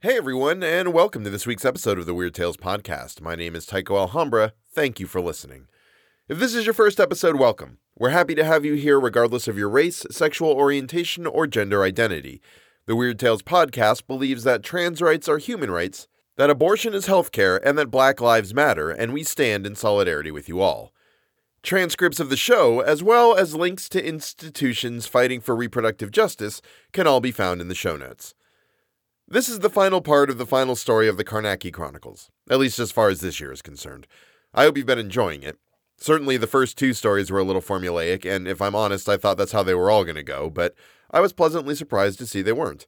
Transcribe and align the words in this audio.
Hey 0.00 0.16
everyone, 0.16 0.62
and 0.62 0.92
welcome 0.92 1.24
to 1.24 1.30
this 1.30 1.44
week's 1.44 1.64
episode 1.64 1.98
of 1.98 2.06
the 2.06 2.14
Weird 2.14 2.32
Tales 2.32 2.56
Podcast. 2.56 3.20
My 3.20 3.34
name 3.34 3.56
is 3.56 3.66
Tycho 3.66 3.96
Alhambra. 3.96 4.52
Thank 4.72 5.00
you 5.00 5.08
for 5.08 5.20
listening. 5.20 5.66
If 6.28 6.38
this 6.38 6.54
is 6.54 6.64
your 6.64 6.72
first 6.72 7.00
episode, 7.00 7.34
welcome. 7.34 7.78
We're 7.98 8.10
happy 8.10 8.36
to 8.36 8.44
have 8.44 8.64
you 8.64 8.74
here 8.74 9.00
regardless 9.00 9.48
of 9.48 9.58
your 9.58 9.68
race, 9.68 10.06
sexual 10.08 10.52
orientation, 10.52 11.26
or 11.26 11.48
gender 11.48 11.82
identity. 11.82 12.40
The 12.86 12.94
Weird 12.94 13.18
Tales 13.18 13.42
Podcast 13.42 14.06
believes 14.06 14.44
that 14.44 14.62
trans 14.62 15.02
rights 15.02 15.28
are 15.28 15.38
human 15.38 15.72
rights, 15.72 16.06
that 16.36 16.48
abortion 16.48 16.94
is 16.94 17.08
healthcare, 17.08 17.58
and 17.64 17.76
that 17.76 17.90
Black 17.90 18.20
Lives 18.20 18.54
Matter, 18.54 18.90
and 18.90 19.12
we 19.12 19.24
stand 19.24 19.66
in 19.66 19.74
solidarity 19.74 20.30
with 20.30 20.48
you 20.48 20.60
all. 20.60 20.92
Transcripts 21.64 22.20
of 22.20 22.30
the 22.30 22.36
show, 22.36 22.78
as 22.78 23.02
well 23.02 23.34
as 23.34 23.56
links 23.56 23.88
to 23.88 24.06
institutions 24.06 25.08
fighting 25.08 25.40
for 25.40 25.56
reproductive 25.56 26.12
justice, 26.12 26.62
can 26.92 27.08
all 27.08 27.20
be 27.20 27.32
found 27.32 27.60
in 27.60 27.66
the 27.66 27.74
show 27.74 27.96
notes. 27.96 28.36
This 29.30 29.50
is 29.50 29.58
the 29.58 29.68
final 29.68 30.00
part 30.00 30.30
of 30.30 30.38
the 30.38 30.46
final 30.46 30.74
story 30.74 31.06
of 31.06 31.18
the 31.18 31.24
Carnacki 31.24 31.70
Chronicles, 31.70 32.30
at 32.48 32.58
least 32.58 32.78
as 32.78 32.90
far 32.90 33.10
as 33.10 33.20
this 33.20 33.38
year 33.40 33.52
is 33.52 33.60
concerned. 33.60 34.06
I 34.54 34.62
hope 34.62 34.78
you've 34.78 34.86
been 34.86 34.98
enjoying 34.98 35.42
it. 35.42 35.58
Certainly, 35.98 36.38
the 36.38 36.46
first 36.46 36.78
two 36.78 36.94
stories 36.94 37.30
were 37.30 37.38
a 37.38 37.44
little 37.44 37.60
formulaic, 37.60 38.24
and 38.24 38.48
if 38.48 38.62
I'm 38.62 38.74
honest, 38.74 39.06
I 39.06 39.18
thought 39.18 39.36
that's 39.36 39.52
how 39.52 39.62
they 39.62 39.74
were 39.74 39.90
all 39.90 40.04
going 40.04 40.16
to 40.16 40.22
go, 40.22 40.48
but 40.48 40.74
I 41.10 41.20
was 41.20 41.34
pleasantly 41.34 41.74
surprised 41.74 42.18
to 42.20 42.26
see 42.26 42.40
they 42.40 42.54
weren't. 42.54 42.86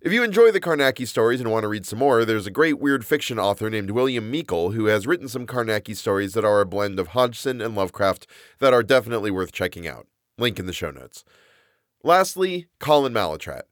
If 0.00 0.14
you 0.14 0.24
enjoy 0.24 0.50
the 0.50 0.62
Carnacki 0.62 1.06
stories 1.06 1.42
and 1.42 1.50
want 1.50 1.64
to 1.64 1.68
read 1.68 1.84
some 1.84 1.98
more, 1.98 2.24
there's 2.24 2.46
a 2.46 2.50
great 2.50 2.78
weird 2.78 3.04
fiction 3.04 3.38
author 3.38 3.68
named 3.68 3.90
William 3.90 4.30
Meikle 4.30 4.70
who 4.70 4.86
has 4.86 5.06
written 5.06 5.28
some 5.28 5.46
Carnacki 5.46 5.94
stories 5.94 6.32
that 6.32 6.44
are 6.44 6.62
a 6.62 6.66
blend 6.66 6.98
of 6.98 7.08
Hodgson 7.08 7.60
and 7.60 7.74
Lovecraft 7.74 8.26
that 8.60 8.72
are 8.72 8.82
definitely 8.82 9.30
worth 9.30 9.52
checking 9.52 9.86
out. 9.86 10.06
Link 10.38 10.58
in 10.58 10.64
the 10.64 10.72
show 10.72 10.90
notes. 10.90 11.22
Lastly, 12.02 12.66
Colin 12.78 13.12
Malatrat. 13.12 13.64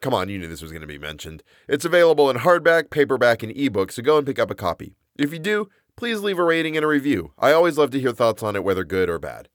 Come 0.00 0.14
on, 0.14 0.28
you 0.28 0.38
knew 0.38 0.46
this 0.46 0.62
was 0.62 0.72
going 0.72 0.80
to 0.80 0.86
be 0.86 0.98
mentioned. 0.98 1.42
It's 1.68 1.84
available 1.84 2.30
in 2.30 2.38
hardback, 2.38 2.90
paperback, 2.90 3.42
and 3.42 3.54
ebook, 3.56 3.92
so 3.92 4.02
go 4.02 4.16
and 4.16 4.26
pick 4.26 4.38
up 4.38 4.50
a 4.50 4.54
copy. 4.54 4.94
If 5.18 5.32
you 5.32 5.38
do, 5.38 5.68
please 5.96 6.20
leave 6.20 6.38
a 6.38 6.44
rating 6.44 6.76
and 6.76 6.84
a 6.84 6.88
review. 6.88 7.32
I 7.38 7.52
always 7.52 7.76
love 7.76 7.90
to 7.90 8.00
hear 8.00 8.12
thoughts 8.12 8.42
on 8.42 8.56
it, 8.56 8.64
whether 8.64 8.84
good 8.84 9.10
or 9.10 9.18
bad. 9.18 9.48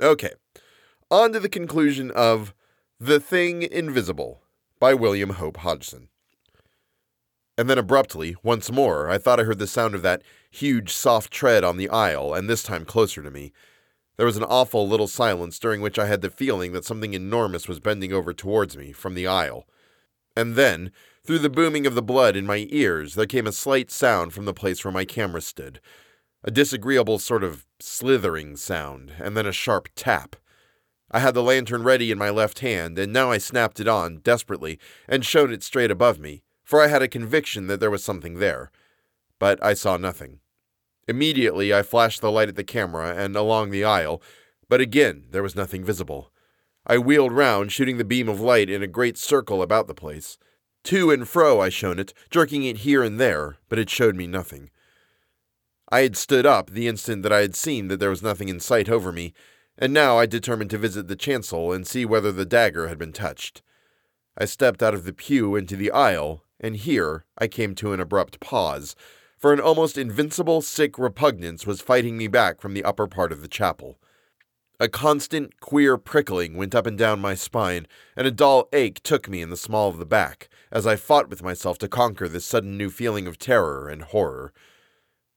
Okay, 0.00 0.30
on 1.10 1.32
to 1.32 1.40
the 1.40 1.48
conclusion 1.48 2.10
of 2.12 2.54
The 3.00 3.18
Thing 3.18 3.62
Invisible 3.62 4.42
by 4.78 4.94
William 4.94 5.30
Hope 5.30 5.58
Hodgson. 5.58 6.08
And 7.58 7.68
then 7.68 7.78
abruptly, 7.78 8.36
once 8.42 8.70
more, 8.70 9.10
I 9.10 9.18
thought 9.18 9.38
I 9.38 9.44
heard 9.44 9.58
the 9.58 9.66
sound 9.66 9.94
of 9.94 10.02
that 10.02 10.22
huge, 10.50 10.92
soft 10.92 11.32
tread 11.32 11.64
on 11.64 11.76
the 11.76 11.88
aisle, 11.88 12.32
and 12.32 12.48
this 12.48 12.62
time 12.62 12.84
closer 12.84 13.22
to 13.22 13.30
me. 13.30 13.52
There 14.22 14.26
was 14.28 14.36
an 14.36 14.44
awful 14.44 14.86
little 14.86 15.08
silence 15.08 15.58
during 15.58 15.80
which 15.80 15.98
I 15.98 16.06
had 16.06 16.20
the 16.20 16.30
feeling 16.30 16.70
that 16.74 16.84
something 16.84 17.12
enormous 17.12 17.66
was 17.66 17.80
bending 17.80 18.12
over 18.12 18.32
towards 18.32 18.76
me 18.76 18.92
from 18.92 19.14
the 19.14 19.26
aisle. 19.26 19.66
And 20.36 20.54
then, 20.54 20.92
through 21.24 21.40
the 21.40 21.50
booming 21.50 21.88
of 21.88 21.96
the 21.96 22.02
blood 22.02 22.36
in 22.36 22.46
my 22.46 22.68
ears, 22.70 23.16
there 23.16 23.26
came 23.26 23.48
a 23.48 23.52
slight 23.52 23.90
sound 23.90 24.32
from 24.32 24.44
the 24.44 24.54
place 24.54 24.84
where 24.84 24.92
my 24.92 25.04
camera 25.04 25.40
stood. 25.40 25.80
A 26.44 26.52
disagreeable 26.52 27.18
sort 27.18 27.42
of 27.42 27.66
slithering 27.80 28.54
sound, 28.54 29.10
and 29.18 29.36
then 29.36 29.44
a 29.44 29.50
sharp 29.50 29.88
tap. 29.96 30.36
I 31.10 31.18
had 31.18 31.34
the 31.34 31.42
lantern 31.42 31.82
ready 31.82 32.12
in 32.12 32.18
my 32.18 32.30
left 32.30 32.60
hand, 32.60 33.00
and 33.00 33.12
now 33.12 33.32
I 33.32 33.38
snapped 33.38 33.80
it 33.80 33.88
on, 33.88 34.18
desperately, 34.18 34.78
and 35.08 35.24
showed 35.24 35.50
it 35.50 35.64
straight 35.64 35.90
above 35.90 36.20
me, 36.20 36.44
for 36.62 36.80
I 36.80 36.86
had 36.86 37.02
a 37.02 37.08
conviction 37.08 37.66
that 37.66 37.80
there 37.80 37.90
was 37.90 38.04
something 38.04 38.34
there. 38.34 38.70
But 39.40 39.60
I 39.64 39.74
saw 39.74 39.96
nothing. 39.96 40.38
Immediately, 41.08 41.74
I 41.74 41.82
flashed 41.82 42.20
the 42.20 42.30
light 42.30 42.48
at 42.48 42.56
the 42.56 42.64
camera 42.64 43.14
and 43.16 43.34
along 43.34 43.70
the 43.70 43.84
aisle, 43.84 44.22
but 44.68 44.80
again 44.80 45.24
there 45.30 45.42
was 45.42 45.56
nothing 45.56 45.84
visible. 45.84 46.32
I 46.86 46.98
wheeled 46.98 47.32
round, 47.32 47.72
shooting 47.72 47.98
the 47.98 48.04
beam 48.04 48.28
of 48.28 48.40
light 48.40 48.70
in 48.70 48.82
a 48.82 48.88
great 48.88 49.18
circle 49.18 49.62
about 49.62 49.86
the 49.86 49.94
place. 49.94 50.38
To 50.84 51.10
and 51.10 51.28
fro 51.28 51.60
I 51.60 51.68
shone 51.68 51.98
it, 51.98 52.12
jerking 52.30 52.64
it 52.64 52.78
here 52.78 53.02
and 53.02 53.20
there, 53.20 53.58
but 53.68 53.78
it 53.78 53.90
showed 53.90 54.16
me 54.16 54.26
nothing. 54.26 54.70
I 55.90 56.00
had 56.00 56.16
stood 56.16 56.46
up 56.46 56.70
the 56.70 56.88
instant 56.88 57.22
that 57.22 57.32
I 57.32 57.40
had 57.40 57.54
seen 57.54 57.88
that 57.88 58.00
there 58.00 58.10
was 58.10 58.22
nothing 58.22 58.48
in 58.48 58.60
sight 58.60 58.88
over 58.88 59.12
me, 59.12 59.34
and 59.76 59.92
now 59.92 60.18
I 60.18 60.26
determined 60.26 60.70
to 60.70 60.78
visit 60.78 61.06
the 61.06 61.16
chancel 61.16 61.72
and 61.72 61.86
see 61.86 62.04
whether 62.04 62.32
the 62.32 62.46
dagger 62.46 62.88
had 62.88 62.98
been 62.98 63.12
touched. 63.12 63.62
I 64.36 64.46
stepped 64.46 64.82
out 64.82 64.94
of 64.94 65.04
the 65.04 65.12
pew 65.12 65.54
into 65.54 65.76
the 65.76 65.90
aisle, 65.90 66.44
and 66.58 66.76
here 66.76 67.24
I 67.36 67.46
came 67.48 67.74
to 67.76 67.92
an 67.92 68.00
abrupt 68.00 68.40
pause 68.40 68.96
for 69.42 69.52
an 69.52 69.58
almost 69.58 69.98
invincible 69.98 70.62
sick 70.62 70.96
repugnance 70.96 71.66
was 71.66 71.80
fighting 71.80 72.16
me 72.16 72.28
back 72.28 72.60
from 72.60 72.74
the 72.74 72.84
upper 72.84 73.08
part 73.08 73.32
of 73.32 73.42
the 73.42 73.48
chapel. 73.48 73.98
A 74.78 74.88
constant, 74.88 75.58
queer 75.58 75.98
prickling 75.98 76.56
went 76.56 76.76
up 76.76 76.86
and 76.86 76.96
down 76.96 77.18
my 77.18 77.34
spine, 77.34 77.88
and 78.16 78.24
a 78.24 78.30
dull 78.30 78.68
ache 78.72 79.02
took 79.02 79.28
me 79.28 79.42
in 79.42 79.50
the 79.50 79.56
small 79.56 79.88
of 79.88 79.98
the 79.98 80.06
back, 80.06 80.48
as 80.70 80.86
I 80.86 80.94
fought 80.94 81.28
with 81.28 81.42
myself 81.42 81.76
to 81.78 81.88
conquer 81.88 82.28
this 82.28 82.44
sudden 82.44 82.78
new 82.78 82.88
feeling 82.88 83.26
of 83.26 83.36
terror 83.36 83.88
and 83.88 84.02
horror. 84.02 84.52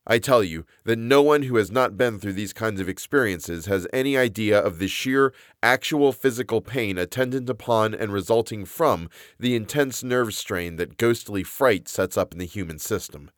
I 0.06 0.20
tell 0.20 0.44
you 0.44 0.68
that 0.84 1.00
no 1.00 1.24
one 1.24 1.42
who 1.42 1.56
has 1.56 1.72
not 1.72 1.98
been 1.98 2.20
through 2.20 2.34
these 2.34 2.54
kinds 2.54 2.80
of 2.80 2.88
experiences 2.88 3.66
has 3.66 3.88
any 3.92 4.16
idea 4.16 4.60
of 4.60 4.78
the 4.78 4.88
sheer, 4.88 5.34
actual 5.64 6.12
physical 6.12 6.62
pain 6.62 7.00
attendant 7.00 7.50
upon 7.50 7.96
and 7.96 8.14
resulting 8.14 8.66
from 8.66 9.10
the 9.40 9.56
intense 9.56 10.04
nerve 10.04 10.36
strain 10.36 10.76
that 10.76 10.98
ghostly 10.98 11.42
fright 11.42 11.88
sets 11.88 12.18
up 12.18 12.34
in 12.34 12.38
the 12.38 12.46
human 12.46 12.78
system. 12.78 13.32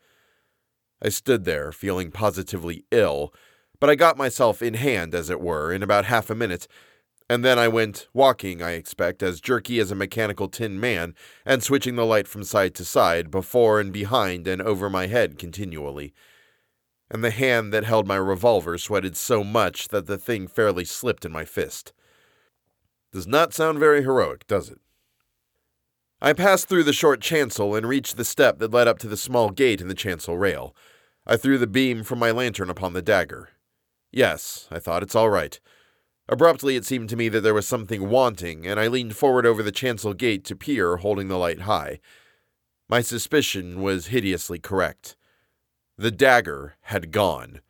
I 1.01 1.09
stood 1.09 1.45
there, 1.45 1.71
feeling 1.71 2.11
positively 2.11 2.85
ill, 2.91 3.33
but 3.79 3.89
I 3.89 3.95
got 3.95 4.17
myself 4.17 4.61
in 4.61 4.73
hand, 4.73 5.13
as 5.13 5.29
it 5.29 5.39
were, 5.39 5.71
in 5.71 5.83
about 5.83 6.05
half 6.05 6.29
a 6.29 6.35
minute, 6.35 6.67
and 7.29 7.43
then 7.43 7.59
I 7.59 7.67
went 7.67 8.07
walking, 8.13 8.61
I 8.61 8.71
expect, 8.71 9.21
as 9.21 9.41
jerky 9.41 9.79
as 9.79 9.91
a 9.91 9.95
mechanical 9.95 10.47
tin 10.47 10.79
man, 10.79 11.13
and 11.45 11.61
switching 11.61 11.95
the 11.95 12.05
light 12.05 12.27
from 12.27 12.43
side 12.43 12.73
to 12.75 12.85
side, 12.85 13.29
before 13.29 13.79
and 13.79 13.91
behind 13.91 14.47
and 14.47 14.61
over 14.61 14.89
my 14.89 15.07
head 15.07 15.37
continually. 15.37 16.13
And 17.11 17.23
the 17.23 17.31
hand 17.31 17.73
that 17.73 17.83
held 17.83 18.07
my 18.07 18.15
revolver 18.15 18.77
sweated 18.77 19.17
so 19.17 19.43
much 19.43 19.89
that 19.89 20.07
the 20.07 20.17
thing 20.17 20.47
fairly 20.47 20.85
slipped 20.85 21.25
in 21.25 21.31
my 21.31 21.45
fist. 21.45 21.93
Does 23.11 23.27
not 23.27 23.53
sound 23.53 23.79
very 23.79 24.03
heroic, 24.03 24.47
does 24.47 24.69
it? 24.69 24.79
I 26.19 26.33
passed 26.33 26.67
through 26.67 26.83
the 26.83 26.93
short 26.93 27.21
chancel 27.21 27.75
and 27.75 27.87
reached 27.87 28.17
the 28.17 28.25
step 28.25 28.57
that 28.57 28.71
led 28.71 28.87
up 28.87 28.97
to 28.99 29.07
the 29.07 29.17
small 29.17 29.51
gate 29.51 29.81
in 29.81 29.87
the 29.87 29.93
chancel 29.93 30.35
rail. 30.37 30.75
I 31.27 31.37
threw 31.37 31.59
the 31.59 31.67
beam 31.67 32.03
from 32.03 32.17
my 32.17 32.31
lantern 32.31 32.71
upon 32.71 32.93
the 32.93 33.03
dagger. 33.03 33.49
Yes, 34.11 34.67
I 34.71 34.79
thought, 34.79 35.03
it's 35.03 35.13
all 35.13 35.29
right. 35.29 35.59
Abruptly, 36.27 36.75
it 36.75 36.85
seemed 36.85 37.09
to 37.09 37.15
me 37.15 37.29
that 37.29 37.41
there 37.41 37.53
was 37.53 37.67
something 37.67 38.09
wanting, 38.09 38.65
and 38.65 38.79
I 38.79 38.87
leaned 38.87 39.15
forward 39.15 39.45
over 39.45 39.61
the 39.61 39.71
chancel 39.71 40.13
gate 40.13 40.43
to 40.45 40.55
peer, 40.55 40.97
holding 40.97 41.27
the 41.27 41.37
light 41.37 41.61
high. 41.61 41.99
My 42.89 43.01
suspicion 43.01 43.81
was 43.81 44.07
hideously 44.07 44.57
correct. 44.57 45.15
The 45.97 46.11
dagger 46.11 46.77
had 46.81 47.11
gone. 47.11 47.61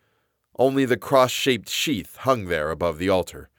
Only 0.57 0.85
the 0.85 0.97
cross 0.97 1.31
shaped 1.31 1.69
sheath 1.69 2.15
hung 2.17 2.45
there 2.45 2.71
above 2.71 2.97
the 2.97 3.09
altar. 3.09 3.49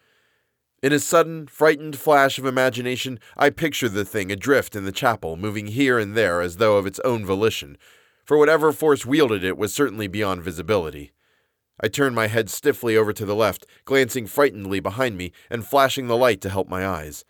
In 0.80 0.92
a 0.92 1.00
sudden, 1.00 1.48
frightened 1.48 1.96
flash 1.96 2.38
of 2.38 2.46
imagination, 2.46 3.18
I 3.36 3.50
pictured 3.50 3.94
the 3.94 4.04
thing 4.04 4.30
adrift 4.30 4.76
in 4.76 4.84
the 4.84 4.92
chapel, 4.92 5.36
moving 5.36 5.66
here 5.66 5.98
and 5.98 6.16
there 6.16 6.40
as 6.40 6.58
though 6.58 6.76
of 6.76 6.86
its 6.86 7.00
own 7.00 7.26
volition, 7.26 7.76
for 8.24 8.38
whatever 8.38 8.70
force 8.70 9.04
wielded 9.04 9.42
it 9.42 9.58
was 9.58 9.74
certainly 9.74 10.06
beyond 10.06 10.44
visibility. 10.44 11.10
I 11.80 11.88
turned 11.88 12.14
my 12.14 12.28
head 12.28 12.48
stiffly 12.48 12.96
over 12.96 13.12
to 13.12 13.24
the 13.24 13.34
left, 13.34 13.66
glancing 13.86 14.28
frightenedly 14.28 14.78
behind 14.78 15.16
me 15.16 15.32
and 15.50 15.66
flashing 15.66 16.06
the 16.06 16.16
light 16.16 16.40
to 16.42 16.50
help 16.50 16.68
my 16.68 16.86
eyes. 16.86 17.24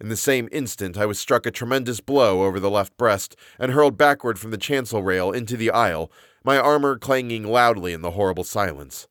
In 0.00 0.08
the 0.08 0.16
same 0.16 0.48
instant, 0.50 0.98
I 0.98 1.06
was 1.06 1.20
struck 1.20 1.46
a 1.46 1.52
tremendous 1.52 2.00
blow 2.00 2.42
over 2.42 2.58
the 2.58 2.70
left 2.70 2.96
breast 2.96 3.36
and 3.56 3.70
hurled 3.70 3.98
backward 3.98 4.36
from 4.36 4.50
the 4.50 4.58
chancel 4.58 5.04
rail 5.04 5.30
into 5.30 5.56
the 5.56 5.70
aisle, 5.70 6.10
my 6.42 6.58
armor 6.58 6.98
clanging 6.98 7.44
loudly 7.44 7.92
in 7.92 8.02
the 8.02 8.12
horrible 8.12 8.44
silence. 8.44 9.06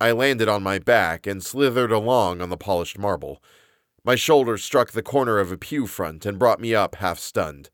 I 0.00 0.12
landed 0.12 0.48
on 0.48 0.62
my 0.62 0.78
back 0.78 1.26
and 1.26 1.42
slithered 1.42 1.90
along 1.90 2.42
on 2.42 2.50
the 2.50 2.56
polished 2.56 2.98
marble. 2.98 3.42
My 4.04 4.14
shoulder 4.14 4.58
struck 4.58 4.92
the 4.92 5.02
corner 5.02 5.38
of 5.38 5.50
a 5.50 5.56
pew 5.56 5.86
front 5.86 6.26
and 6.26 6.38
brought 6.38 6.60
me 6.60 6.74
up 6.74 6.96
half 6.96 7.18
stunned. 7.18 7.70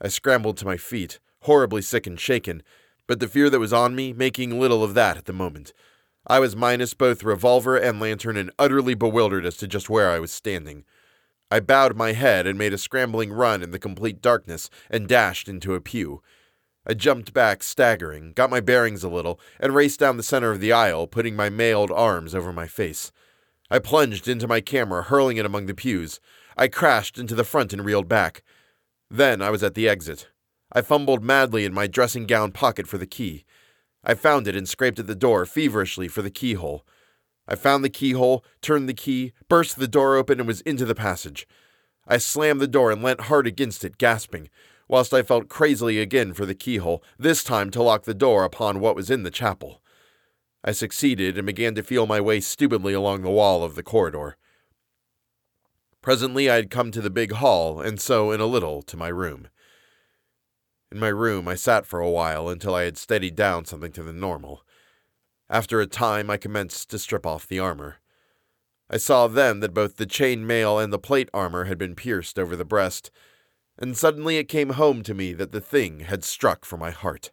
I 0.00 0.08
scrambled 0.08 0.56
to 0.58 0.64
my 0.64 0.76
feet, 0.78 1.20
horribly 1.42 1.82
sick 1.82 2.06
and 2.06 2.18
shaken, 2.18 2.62
but 3.06 3.20
the 3.20 3.28
fear 3.28 3.50
that 3.50 3.60
was 3.60 3.72
on 3.72 3.94
me 3.94 4.12
making 4.12 4.58
little 4.58 4.82
of 4.82 4.94
that 4.94 5.16
at 5.18 5.26
the 5.26 5.32
moment. 5.32 5.74
I 6.26 6.38
was 6.38 6.56
minus 6.56 6.94
both 6.94 7.22
revolver 7.22 7.76
and 7.76 8.00
lantern 8.00 8.36
and 8.36 8.50
utterly 8.58 8.94
bewildered 8.94 9.44
as 9.44 9.56
to 9.58 9.68
just 9.68 9.90
where 9.90 10.10
I 10.10 10.20
was 10.20 10.32
standing. 10.32 10.84
I 11.50 11.60
bowed 11.60 11.96
my 11.96 12.12
head 12.12 12.46
and 12.46 12.58
made 12.58 12.72
a 12.72 12.78
scrambling 12.78 13.30
run 13.30 13.62
in 13.62 13.72
the 13.72 13.78
complete 13.78 14.22
darkness 14.22 14.70
and 14.88 15.06
dashed 15.06 15.48
into 15.48 15.74
a 15.74 15.80
pew. 15.80 16.22
I 16.86 16.94
jumped 16.94 17.32
back, 17.32 17.62
staggering, 17.62 18.32
got 18.32 18.50
my 18.50 18.60
bearings 18.60 19.04
a 19.04 19.08
little, 19.08 19.38
and 19.60 19.74
raced 19.74 20.00
down 20.00 20.16
the 20.16 20.22
center 20.22 20.50
of 20.50 20.60
the 20.60 20.72
aisle, 20.72 21.06
putting 21.06 21.36
my 21.36 21.48
mailed 21.48 21.92
arms 21.92 22.34
over 22.34 22.52
my 22.52 22.66
face. 22.66 23.12
I 23.70 23.78
plunged 23.78 24.26
into 24.26 24.48
my 24.48 24.60
camera, 24.60 25.04
hurling 25.04 25.36
it 25.36 25.46
among 25.46 25.66
the 25.66 25.74
pews. 25.74 26.20
I 26.56 26.68
crashed 26.68 27.18
into 27.18 27.34
the 27.34 27.44
front 27.44 27.72
and 27.72 27.84
reeled 27.84 28.08
back. 28.08 28.42
Then 29.10 29.40
I 29.40 29.50
was 29.50 29.62
at 29.62 29.74
the 29.74 29.88
exit. 29.88 30.28
I 30.72 30.82
fumbled 30.82 31.22
madly 31.22 31.64
in 31.64 31.72
my 31.72 31.86
dressing 31.86 32.26
gown 32.26 32.50
pocket 32.50 32.86
for 32.86 32.98
the 32.98 33.06
key. 33.06 33.44
I 34.04 34.14
found 34.14 34.48
it 34.48 34.56
and 34.56 34.68
scraped 34.68 34.98
at 34.98 35.06
the 35.06 35.14
door 35.14 35.46
feverishly 35.46 36.08
for 36.08 36.22
the 36.22 36.30
keyhole. 36.30 36.84
I 37.46 37.54
found 37.54 37.84
the 37.84 37.90
keyhole, 37.90 38.44
turned 38.60 38.88
the 38.88 38.94
key, 38.94 39.32
burst 39.48 39.76
the 39.76 39.88
door 39.88 40.16
open, 40.16 40.40
and 40.40 40.46
was 40.46 40.60
into 40.62 40.84
the 40.84 40.94
passage. 40.94 41.46
I 42.06 42.18
slammed 42.18 42.60
the 42.60 42.66
door 42.66 42.90
and 42.90 43.02
leant 43.02 43.22
hard 43.22 43.46
against 43.46 43.84
it, 43.84 43.98
gasping. 43.98 44.48
Whilst 44.88 45.14
I 45.14 45.22
felt 45.22 45.48
crazily 45.48 45.98
again 45.98 46.32
for 46.32 46.46
the 46.46 46.54
keyhole, 46.54 47.02
this 47.18 47.42
time 47.42 47.70
to 47.70 47.82
lock 47.82 48.04
the 48.04 48.14
door 48.14 48.44
upon 48.44 48.80
what 48.80 48.96
was 48.96 49.10
in 49.10 49.22
the 49.22 49.30
chapel. 49.30 49.82
I 50.64 50.72
succeeded 50.72 51.36
and 51.36 51.46
began 51.46 51.74
to 51.74 51.82
feel 51.82 52.06
my 52.06 52.20
way 52.20 52.40
stupidly 52.40 52.92
along 52.92 53.22
the 53.22 53.30
wall 53.30 53.64
of 53.64 53.74
the 53.74 53.82
corridor. 53.82 54.36
Presently 56.02 56.50
I 56.50 56.56
had 56.56 56.70
come 56.70 56.90
to 56.92 57.00
the 57.00 57.10
big 57.10 57.32
hall, 57.32 57.80
and 57.80 58.00
so, 58.00 58.32
in 58.32 58.40
a 58.40 58.46
little, 58.46 58.82
to 58.82 58.96
my 58.96 59.08
room. 59.08 59.48
In 60.90 60.98
my 60.98 61.08
room, 61.08 61.48
I 61.48 61.54
sat 61.54 61.86
for 61.86 62.00
a 62.00 62.10
while 62.10 62.48
until 62.48 62.74
I 62.74 62.82
had 62.82 62.98
steadied 62.98 63.34
down 63.34 63.64
something 63.64 63.92
to 63.92 64.02
the 64.02 64.12
normal. 64.12 64.62
After 65.48 65.80
a 65.80 65.86
time, 65.86 66.28
I 66.28 66.36
commenced 66.36 66.90
to 66.90 66.98
strip 66.98 67.24
off 67.24 67.46
the 67.46 67.58
armor. 67.58 67.96
I 68.90 68.98
saw 68.98 69.26
then 69.26 69.60
that 69.60 69.72
both 69.72 69.96
the 69.96 70.06
chain 70.06 70.46
mail 70.46 70.78
and 70.78 70.92
the 70.92 70.98
plate 70.98 71.30
armor 71.32 71.64
had 71.64 71.78
been 71.78 71.94
pierced 71.94 72.38
over 72.38 72.56
the 72.56 72.64
breast, 72.64 73.10
and 73.78 73.96
suddenly 73.96 74.36
it 74.36 74.48
came 74.48 74.70
home 74.70 75.02
to 75.02 75.14
me 75.14 75.32
that 75.32 75.52
the 75.52 75.60
thing 75.60 76.00
had 76.00 76.24
struck 76.24 76.64
for 76.64 76.76
my 76.76 76.90
heart. 76.90 77.30